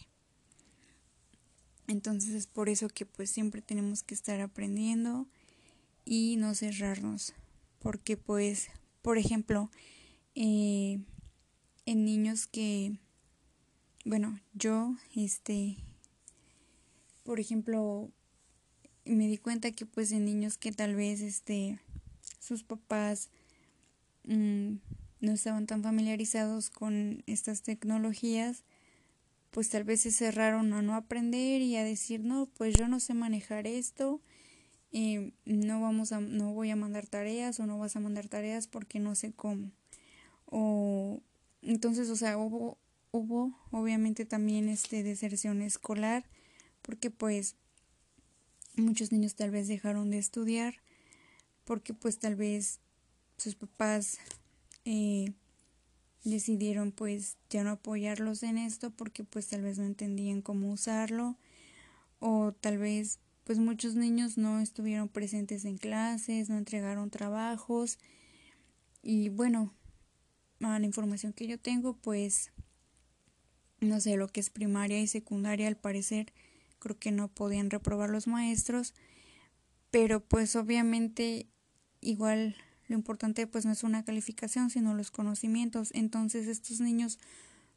Entonces 1.86 2.34
es 2.34 2.47
por 2.47 2.68
eso 2.68 2.88
que 2.89 3.05
pues 3.05 3.30
siempre 3.30 3.61
tenemos 3.61 4.01
que 4.01 4.15
estar 4.15 4.41
aprendiendo 4.41 5.28
y 6.03 6.36
no 6.38 6.55
cerrarnos. 6.55 7.36
Porque 7.78 8.18
pues, 8.18 8.70
por 9.03 9.20
ejemplo, 9.20 9.70
eh, 10.34 10.97
en 11.86 12.05
niños 12.05 12.47
que, 12.47 12.97
bueno, 14.03 14.39
yo, 14.55 14.95
este, 15.15 15.78
por 17.22 17.39
ejemplo, 17.39 18.09
me 19.05 19.28
di 19.28 19.38
cuenta 19.38 19.70
que 19.70 19.86
pues 19.86 20.11
en 20.11 20.26
niños 20.26 20.57
que 20.57 20.72
tal 20.72 20.95
vez, 20.95 21.22
este, 21.22 21.80
sus 22.39 22.63
papás 22.63 23.30
mm, 24.24 24.78
no 25.20 25.32
estaban 25.34 25.65
tan 25.65 25.84
familiarizados 25.84 26.70
con 26.70 27.24
estas 27.26 27.61
tecnologías, 27.61 28.63
pues 29.51 29.70
tal 29.70 29.84
vez 29.84 30.01
se 30.01 30.11
cerraron 30.11 30.74
a 30.74 30.82
no 30.82 30.95
aprender 30.95 31.61
y 31.61 31.76
a 31.78 31.84
decir, 31.84 32.22
no, 32.22 32.47
pues 32.57 32.76
yo 32.76 32.88
no 32.88 32.99
sé 32.99 33.13
manejar 33.13 33.65
esto, 33.65 34.22
eh, 34.91 35.32
no 35.45 35.82
vamos 35.82 36.11
a, 36.11 36.20
no 36.20 36.53
voy 36.53 36.70
a 36.70 36.76
mandar 36.76 37.07
tareas 37.07 37.59
o 37.59 37.65
no 37.65 37.78
vas 37.78 37.95
a 37.95 37.99
mandar 37.99 38.28
tareas 38.28 38.68
porque 38.68 38.99
no 38.99 39.15
sé 39.15 39.34
cómo. 39.34 39.72
O 40.45 41.22
entonces, 41.61 42.09
o 42.09 42.15
sea, 42.15 42.38
hubo, 42.38 42.78
hubo 43.11 43.57
obviamente 43.72 44.26
también 44.26 44.70
este 44.70 45.03
deserción 45.03 45.61
escolar, 45.61 46.26
porque 46.82 47.09
pues 47.11 47.55
muchos 48.76 49.11
niños 49.11 49.36
tal 49.36 49.51
vez 49.51 49.68
dejaron 49.68 50.09
de 50.11 50.20
estudiar, 50.20 50.76
porque 51.65 51.93
pues 51.93 52.20
tal 52.20 52.36
vez 52.36 52.80
sus 53.38 53.55
papás 53.55 54.20
eh, 54.90 55.34
decidieron 56.24 56.94
pues 56.94 57.36
ya 57.50 57.62
no 57.66 57.72
apoyarlos 57.72 58.42
en 58.42 58.58
esto 58.58 58.90
porque 58.90 59.26
pues 59.26 59.50
tal 59.50 59.62
vez 59.62 59.78
no 59.78 59.84
entendían 59.84 60.42
cómo 60.42 60.72
usarlo 60.72 61.36
o 62.20 62.54
tal 62.54 62.78
vez 62.78 63.20
pues 63.44 63.60
muchos 63.60 63.96
niños 63.96 64.38
no 64.38 64.62
estuvieron 64.62 65.10
presentes 65.10 65.66
en 65.66 65.78
clases, 65.78 66.50
no 66.50 66.58
entregaron 66.58 67.10
trabajos. 67.10 68.00
Y 69.04 69.28
bueno, 69.28 69.74
a 70.62 70.80
la 70.80 70.86
información 70.86 71.34
que 71.34 71.48
yo 71.48 71.60
tengo, 71.60 71.98
pues 71.98 72.54
no 73.82 74.00
sé, 74.00 74.16
lo 74.16 74.30
que 74.30 74.40
es 74.40 74.50
primaria 74.50 75.02
y 75.02 75.08
secundaria, 75.08 75.68
al 75.68 75.76
parecer 75.76 76.32
creo 76.80 76.98
que 76.98 77.12
no 77.12 77.28
podían 77.28 77.70
reprobar 77.70 78.10
los 78.10 78.26
maestros, 78.26 78.94
pero 79.92 80.22
pues 80.22 80.56
obviamente 80.56 81.48
igual 82.00 82.56
lo 82.88 82.96
importante 82.96 83.48
pues 83.48 83.66
no 83.66 83.72
es 83.72 83.84
una 83.84 84.04
calificación, 84.04 84.70
sino 84.70 84.94
los 84.94 85.12
conocimientos. 85.12 85.92
Entonces 85.94 86.48
estos 86.48 86.80
niños 86.80 87.20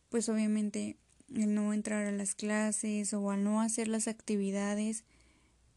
pues 0.09 0.29
obviamente 0.29 0.97
el 1.35 1.55
no 1.55 1.73
entrar 1.73 2.07
a 2.07 2.13
las 2.13 2.35
clases 2.35 3.13
o 3.15 3.31
al 3.31 3.45
no 3.45 3.61
hacer 3.61 3.87
las 3.87 4.09
actividades, 4.09 5.05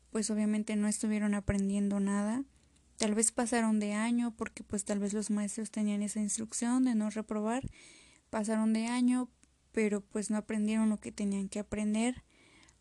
pues 0.10 0.30
obviamente 0.32 0.76
no 0.76 0.88
estuvieron 0.88 1.36
aprendiendo 1.36 2.00
nada 2.00 2.44
Tal 2.98 3.16
vez 3.16 3.32
pasaron 3.32 3.80
de 3.80 3.94
año 3.94 4.32
porque 4.32 4.64
pues 4.64 4.86
tal 4.86 5.00
vez 5.00 5.14
los 5.14 5.30
maestros 5.30 5.72
tenían 5.72 6.02
esa 6.02 6.22
instrucción 6.22 6.86
de 6.86 6.96
no 6.96 7.10
reprobar. 7.10 7.70
Pasaron 8.30 8.74
de 8.74 8.86
año, 8.86 9.30
pero 9.72 10.02
pues 10.02 10.30
no 10.30 10.38
aprendieron 10.38 10.90
lo 10.90 11.00
que 11.00 11.12
tenían 11.12 11.50
que 11.50 11.60
aprender. 11.60 12.24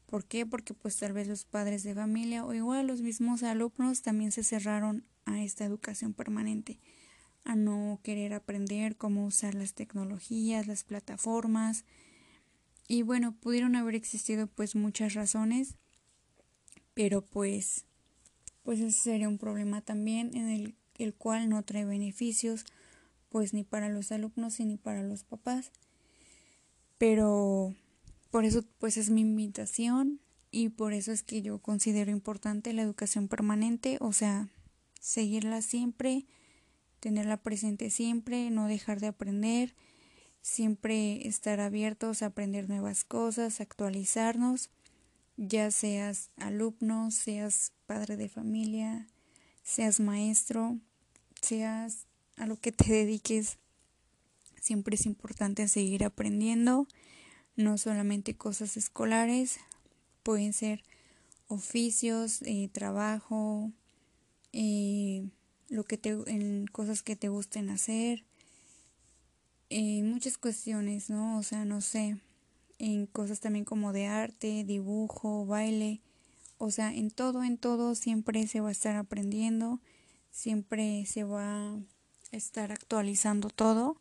¿Por 0.07 0.24
qué? 0.24 0.44
Porque 0.46 0.74
pues 0.74 0.96
tal 0.96 1.12
vez 1.12 1.26
los 1.26 1.44
padres 1.44 1.82
de 1.82 1.94
familia 1.94 2.44
o 2.44 2.53
igual 2.53 2.86
los 2.86 3.00
mismos 3.00 3.42
alumnos 3.42 4.03
también 4.03 4.30
se 4.30 4.44
cerraron 4.44 5.05
a 5.24 5.42
esta 5.42 5.64
educación 5.64 6.12
permanente, 6.14 6.78
a 7.44 7.56
no 7.56 8.00
querer 8.02 8.34
aprender 8.34 8.96
cómo 8.96 9.26
usar 9.26 9.54
las 9.54 9.74
tecnologías, 9.74 10.66
las 10.66 10.84
plataformas. 10.84 11.84
Y 12.88 13.02
bueno, 13.02 13.34
pudieron 13.40 13.76
haber 13.76 13.94
existido 13.94 14.46
pues 14.46 14.74
muchas 14.74 15.14
razones, 15.14 15.76
pero 16.94 17.22
pues 17.22 17.84
pues 18.62 18.78
ese 18.80 18.98
sería 18.98 19.28
un 19.28 19.38
problema 19.38 19.80
también 19.80 20.36
en 20.36 20.48
el, 20.48 20.74
el 20.98 21.14
cual 21.14 21.48
no 21.48 21.62
trae 21.64 21.84
beneficios 21.84 22.64
pues 23.28 23.54
ni 23.54 23.64
para 23.64 23.88
los 23.88 24.12
alumnos 24.12 24.60
ni 24.60 24.76
para 24.76 25.02
los 25.02 25.24
papás. 25.24 25.72
Pero 26.98 27.74
por 28.30 28.44
eso 28.44 28.62
pues 28.78 28.96
es 28.96 29.10
mi 29.10 29.22
invitación 29.22 30.20
y 30.50 30.68
por 30.68 30.92
eso 30.92 31.12
es 31.12 31.22
que 31.22 31.42
yo 31.42 31.58
considero 31.58 32.10
importante 32.10 32.72
la 32.72 32.82
educación 32.82 33.26
permanente, 33.26 33.96
o 34.00 34.12
sea, 34.12 34.48
seguirla 35.03 35.61
siempre, 35.62 36.26
tenerla 37.00 37.36
presente 37.36 37.90
siempre, 37.90 38.48
no 38.50 38.68
dejar 38.68 39.00
de 39.00 39.09
aprender, 39.09 39.74
siempre 40.40 41.26
estar 41.26 41.61
abiertos 41.61 42.22
a 42.22 42.26
aprender 42.26 42.68
nuevas 42.68 43.05
cosas, 43.05 43.61
actualizarnos 43.61 44.70
ya 45.36 45.70
seas 45.70 46.30
alumno, 46.36 47.11
seas 47.11 47.72
padre 47.86 48.16
de 48.16 48.28
familia, 48.28 49.09
seas 49.64 49.98
maestro, 49.98 50.78
seas 51.40 52.07
a 52.36 52.46
lo 52.46 52.57
que 52.57 52.70
te 52.70 52.84
dediques, 52.92 53.59
siempre 54.61 54.94
es 54.94 55.05
importante 55.05 55.66
seguir 55.66 56.05
aprendiendo, 56.05 56.86
no 57.57 57.76
solamente 57.76 58.36
cosas 58.36 58.76
escolares, 58.76 59.59
pueden 60.22 60.53
ser 60.53 60.84
oficios, 61.48 62.42
eh, 62.42 62.70
trabajo, 62.72 63.72
eh, 64.53 65.28
lo 65.68 65.84
que 65.84 65.98
te, 65.98 66.11
en 66.26 66.66
cosas 66.66 67.03
que 67.03 67.16
te 67.16 67.28
gusten 67.28 67.70
hacer, 67.70 68.24
en 69.70 70.11
muchas 70.11 70.36
cuestiones, 70.36 71.09
¿no? 71.09 71.38
O 71.38 71.42
sea, 71.42 71.64
no 71.64 71.80
sé, 71.80 72.18
en 72.78 73.07
cosas 73.07 73.40
también 73.40 73.64
como 73.64 73.92
de 73.92 74.07
arte, 74.07 74.64
dibujo, 74.64 75.46
baile, 75.46 76.03
o 76.59 76.70
sea, 76.70 76.94
en 76.94 77.11
todo, 77.11 77.42
en 77.42 77.59
todo 77.59 77.94
siempre 77.94 78.46
se 78.46 78.61
va 78.61 78.68
a 78.68 78.72
estar 78.72 78.96
aprendiendo, 78.96 79.80
siempre 80.30 81.07
se 81.07 81.24
va 81.24 81.72
a 81.72 81.78
estar 82.30 82.70
actualizando 82.70 83.48
todo 83.48 83.96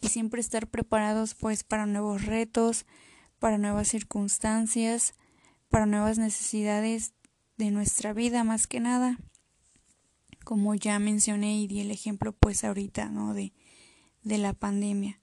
y 0.00 0.08
siempre 0.08 0.40
estar 0.40 0.66
preparados 0.66 1.34
pues 1.34 1.64
para 1.64 1.86
nuevos 1.86 2.26
retos, 2.26 2.86
para 3.38 3.56
nuevas 3.56 3.88
circunstancias, 3.88 5.14
para 5.68 5.86
nuevas 5.86 6.18
necesidades 6.18 7.12
de 7.56 7.70
nuestra 7.70 8.12
vida 8.12 8.44
más 8.44 8.66
que 8.66 8.80
nada. 8.80 9.18
Como 10.44 10.74
ya 10.74 10.98
mencioné 10.98 11.58
y 11.58 11.66
di 11.66 11.80
el 11.80 11.90
ejemplo 11.90 12.32
pues 12.32 12.64
ahorita, 12.64 13.08
¿no? 13.08 13.34
De 13.34 13.52
de 14.24 14.38
la 14.38 14.54
pandemia, 14.54 15.20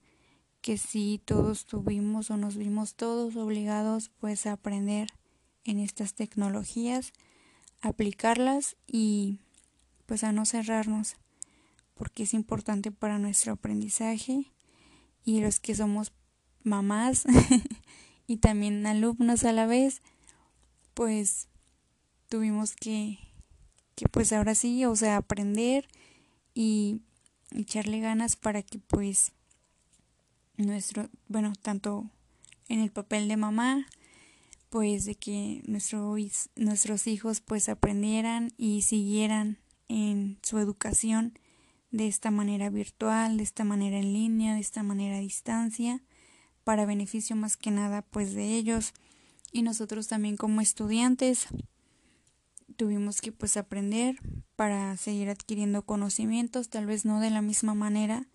que 0.60 0.78
sí 0.78 1.20
todos 1.24 1.66
tuvimos 1.66 2.30
o 2.30 2.36
nos 2.36 2.56
vimos 2.56 2.94
todos 2.94 3.36
obligados 3.36 4.10
pues 4.20 4.46
a 4.46 4.52
aprender 4.52 5.08
en 5.64 5.80
estas 5.80 6.14
tecnologías, 6.14 7.12
aplicarlas 7.80 8.76
y 8.86 9.40
pues 10.06 10.24
a 10.24 10.32
no 10.32 10.46
cerrarnos, 10.46 11.16
porque 11.94 12.22
es 12.22 12.32
importante 12.32 12.92
para 12.92 13.18
nuestro 13.18 13.52
aprendizaje 13.52 14.46
y 15.24 15.40
los 15.40 15.58
que 15.58 15.74
somos 15.74 16.12
mamás 16.62 17.24
y 18.28 18.36
también 18.36 18.86
alumnos 18.86 19.44
a 19.44 19.52
la 19.52 19.66
vez, 19.66 20.00
pues 20.94 21.48
tuvimos 22.28 22.76
que, 22.76 23.18
que 24.02 24.08
pues 24.08 24.32
ahora 24.32 24.56
sí, 24.56 24.84
o 24.84 24.96
sea, 24.96 25.16
aprender 25.16 25.86
y 26.54 27.02
echarle 27.52 28.00
ganas 28.00 28.34
para 28.34 28.62
que 28.62 28.80
pues 28.80 29.30
nuestro, 30.56 31.08
bueno, 31.28 31.52
tanto 31.62 32.10
en 32.68 32.80
el 32.80 32.90
papel 32.90 33.28
de 33.28 33.36
mamá, 33.36 33.86
pues 34.70 35.04
de 35.04 35.14
que 35.14 35.62
nuestro, 35.66 36.16
nuestros 36.56 37.06
hijos 37.06 37.40
pues 37.40 37.68
aprendieran 37.68 38.50
y 38.56 38.82
siguieran 38.82 39.58
en 39.88 40.38
su 40.42 40.58
educación 40.58 41.38
de 41.92 42.08
esta 42.08 42.32
manera 42.32 42.68
virtual, 42.68 43.36
de 43.36 43.44
esta 43.44 43.62
manera 43.62 43.98
en 43.98 44.12
línea, 44.12 44.54
de 44.54 44.60
esta 44.60 44.82
manera 44.82 45.18
a 45.18 45.20
distancia, 45.20 46.02
para 46.64 46.86
beneficio 46.86 47.36
más 47.36 47.56
que 47.56 47.70
nada 47.70 48.02
pues 48.02 48.34
de 48.34 48.56
ellos. 48.56 48.94
Y 49.52 49.62
nosotros 49.62 50.08
también 50.08 50.36
como 50.36 50.60
estudiantes 50.60 51.46
tuvimos 52.82 53.20
que 53.20 53.30
pues 53.30 53.56
aprender 53.56 54.16
para 54.56 54.96
seguir 54.96 55.30
adquiriendo 55.30 55.82
conocimientos, 55.82 56.68
tal 56.68 56.84
vez 56.84 57.04
no 57.04 57.20
de 57.20 57.30
la 57.30 57.40
misma 57.40 57.74
manera, 57.74 58.26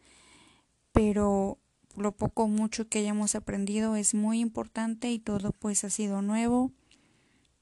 pero 0.93 1.57
lo 1.97 2.13
poco 2.13 2.43
o 2.43 2.47
mucho 2.47 2.87
que 2.87 2.99
hayamos 2.99 3.35
aprendido 3.35 3.97
es 3.97 4.13
muy 4.13 4.39
importante 4.39 5.11
y 5.11 5.19
todo 5.19 5.51
pues 5.51 5.83
ha 5.83 5.89
sido 5.89 6.21
nuevo, 6.21 6.71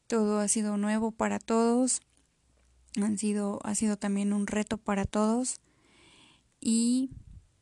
todo 0.05 0.38
ha 0.38 0.47
sido 0.47 0.77
nuevo 0.77 1.09
para 1.09 1.39
todos, 1.39 2.01
han 3.01 3.17
sido, 3.17 3.61
ha 3.63 3.73
sido 3.73 3.97
también 3.97 4.31
un 4.31 4.45
reto 4.45 4.77
para 4.77 5.05
todos 5.05 5.61
y 6.61 7.09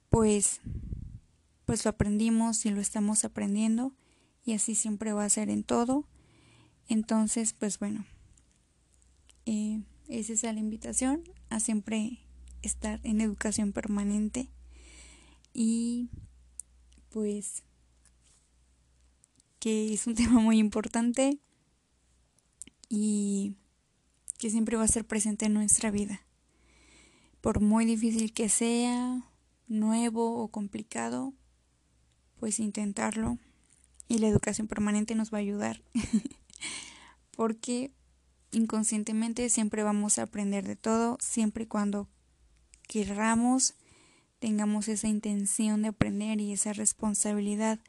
pues 0.09 0.59
pues 1.63 1.86
lo 1.86 1.91
aprendimos 1.91 2.65
y 2.65 2.71
lo 2.71 2.82
estamos 2.82 3.24
aprendiendo 3.24 3.93
y 4.43 4.51
así 4.51 4.76
siempre 4.76 5.13
va 5.13 5.24
a 5.24 5.30
ser 5.30 5.49
en 5.49 5.63
todo. 5.63 6.09
Entonces, 6.89 7.53
pues 7.53 7.80
bueno, 7.80 8.03
eh, 9.45 9.81
esa 10.07 10.33
es 10.33 10.43
la 10.43 10.53
invitación 10.53 11.23
a 11.49 11.59
siempre 11.59 12.19
estar 12.61 12.99
en 13.03 13.21
educación 13.21 13.73
permanente 13.73 14.49
y 15.53 16.09
pues 17.09 17.63
que 19.59 19.93
es 19.93 20.07
un 20.07 20.15
tema 20.15 20.39
muy 20.39 20.57
importante 20.57 21.39
y 22.89 23.55
que 24.37 24.49
siempre 24.49 24.77
va 24.77 24.83
a 24.83 24.87
ser 24.87 25.05
presente 25.05 25.45
en 25.45 25.53
nuestra 25.53 25.89
vida. 25.89 26.21
Por 27.41 27.61
muy 27.61 27.85
difícil 27.85 28.33
que 28.33 28.49
sea, 28.49 29.29
nuevo 29.67 30.41
o 30.41 30.47
complicado, 30.49 31.33
pues 32.39 32.59
intentarlo 32.59 33.37
y 34.07 34.17
la 34.17 34.27
educación 34.27 34.67
permanente 34.67 35.15
nos 35.15 35.33
va 35.33 35.37
a 35.37 35.41
ayudar. 35.41 35.81
Porque 37.35 37.91
inconscientemente 38.54 39.49
siempre 39.49 39.84
vamos 39.84 40.18
a 40.18 40.24
aprender 40.24 40.66
de 40.66 40.76
todo, 40.76 41.18
siempre 41.20 41.64
y 41.64 41.68
cuando 41.68 42.08
querramos, 42.88 43.76
tengamos 44.39 44.88
esa 44.88 45.08
intención 45.08 45.82
de 45.82 45.89
aprender 45.89 46.39
y 46.39 46.54
esa 46.54 46.74
responsabilidad. 46.74 47.80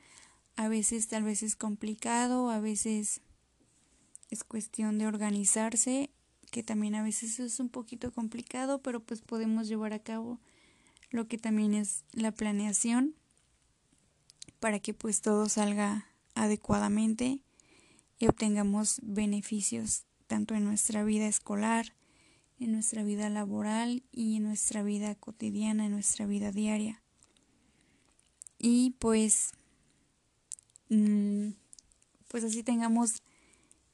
A 0.56 0.68
veces 0.68 1.08
tal 1.08 1.24
vez 1.24 1.42
es 1.42 1.56
complicado, 1.56 2.50
a 2.50 2.60
veces 2.60 3.20
es 4.30 4.44
cuestión 4.44 4.98
de 4.98 5.06
organizarse, 5.06 6.10
que 6.50 6.62
también 6.62 6.94
a 6.94 7.02
veces 7.02 7.40
es 7.40 7.60
un 7.60 7.68
poquito 7.68 8.12
complicado, 8.12 8.80
pero 8.80 9.00
pues 9.00 9.20
podemos 9.20 9.68
llevar 9.68 9.92
a 9.92 9.98
cabo 9.98 10.40
lo 11.10 11.28
que 11.28 11.38
también 11.38 11.74
es 11.74 12.04
la 12.12 12.32
planeación 12.32 13.14
para 14.60 14.78
que 14.78 14.94
pues 14.94 15.20
todo 15.20 15.48
salga 15.48 16.06
adecuadamente 16.34 17.40
y 18.18 18.26
obtengamos 18.26 19.00
beneficios 19.02 20.04
tanto 20.26 20.54
en 20.54 20.64
nuestra 20.64 21.04
vida 21.04 21.26
escolar, 21.26 21.94
en 22.58 22.72
nuestra 22.72 23.02
vida 23.02 23.28
laboral 23.28 24.02
y 24.12 24.36
en 24.36 24.44
nuestra 24.44 24.82
vida 24.82 25.14
cotidiana, 25.14 25.86
en 25.86 25.92
nuestra 25.92 26.26
vida 26.26 26.52
diaria. 26.52 27.02
Y 28.58 28.90
pues, 28.98 29.52
mm, 30.88 31.50
pues 32.28 32.44
así 32.44 32.62
tengamos 32.62 33.22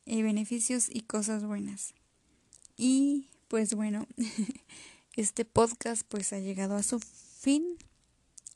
eh, 0.07 0.23
beneficios 0.23 0.89
y 0.91 1.01
cosas 1.01 1.45
buenas. 1.45 1.95
Y 2.77 3.29
pues 3.49 3.75
bueno, 3.75 4.07
este 5.17 5.45
podcast 5.45 6.03
pues 6.09 6.33
ha 6.33 6.39
llegado 6.39 6.77
a 6.77 6.83
su 6.83 7.01
fin. 7.01 7.77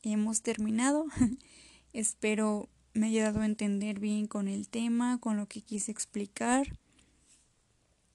Hemos 0.03 0.43
terminado. 0.43 1.07
Espero 1.93 2.69
me 2.95 3.09
haya 3.09 3.25
dado 3.25 3.41
a 3.41 3.47
entender 3.47 3.99
bien 3.99 4.27
con 4.27 4.47
el 4.47 4.69
tema, 4.69 5.19
con 5.19 5.37
lo 5.37 5.47
que 5.47 5.61
quise 5.61 5.91
explicar. 5.91 6.79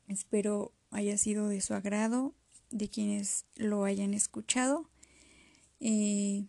Espero 0.10 0.74
haya 0.90 1.20
sido 1.20 1.48
de 1.48 1.62
su 1.62 1.76
agrado, 1.76 2.34
de 2.72 2.90
quienes 2.90 3.46
lo 3.56 3.84
hayan 3.84 4.16
escuchado 4.16 4.90
eh, 5.80 6.48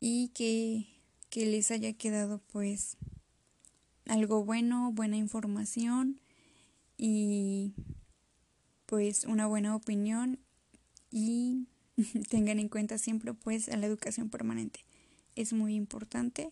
y 0.00 0.28
que, 0.28 0.86
que 1.30 1.46
les 1.46 1.70
haya 1.70 1.94
quedado 1.94 2.42
pues 2.52 2.98
algo 4.06 4.44
bueno, 4.44 4.92
buena 4.92 5.16
información 5.16 6.20
y 6.98 7.72
pues 8.84 9.24
una 9.24 9.46
buena 9.46 9.74
opinión 9.74 10.38
y 11.10 11.66
tengan 12.28 12.58
en 12.58 12.68
cuenta 12.68 12.98
siempre 12.98 13.32
pues 13.32 13.70
a 13.70 13.78
la 13.78 13.86
educación 13.86 14.28
permanente. 14.28 14.80
Es 15.36 15.54
muy 15.54 15.74
importante 15.74 16.50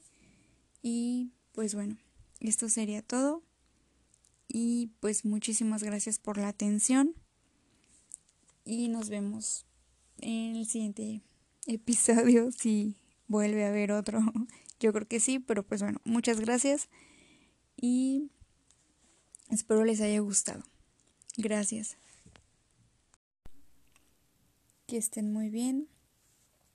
y 0.83 1.29
pues 1.53 1.75
bueno, 1.75 1.99
esto 2.41 2.71
sería 2.71 3.03
todo. 3.03 3.43
Y 4.57 4.93
pues 5.01 5.25
muchísimas 5.25 5.83
gracias 5.83 6.21
por 6.21 6.39
la 6.39 6.47
atención. 6.47 7.13
Y 8.65 8.87
nos 8.87 9.09
vemos 9.09 9.67
en 10.19 10.55
el 10.55 10.67
siguiente 10.67 11.23
episodio 11.67 12.53
si 12.57 12.95
vuelve 13.27 13.65
a 13.65 13.71
haber 13.71 13.91
otro. 13.91 14.21
Yo 14.79 14.93
creo 14.93 15.09
que 15.09 15.19
sí, 15.19 15.41
pero 15.41 15.65
pues 15.65 15.83
bueno, 15.83 16.01
muchas 16.05 16.39
gracias 16.39 16.89
y 17.77 18.31
espero 19.51 19.85
les 19.85 20.01
haya 20.01 20.21
gustado. 20.21 20.63
Gracias. 21.37 21.97
Que 24.87 24.99
estén 24.99 25.33
muy 25.33 25.51
bien 25.51 25.89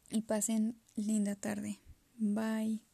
y 0.10 0.24
pasen 0.24 0.76
linda 0.98 1.36
tarde. 1.38 1.80
Bye. 2.18 2.89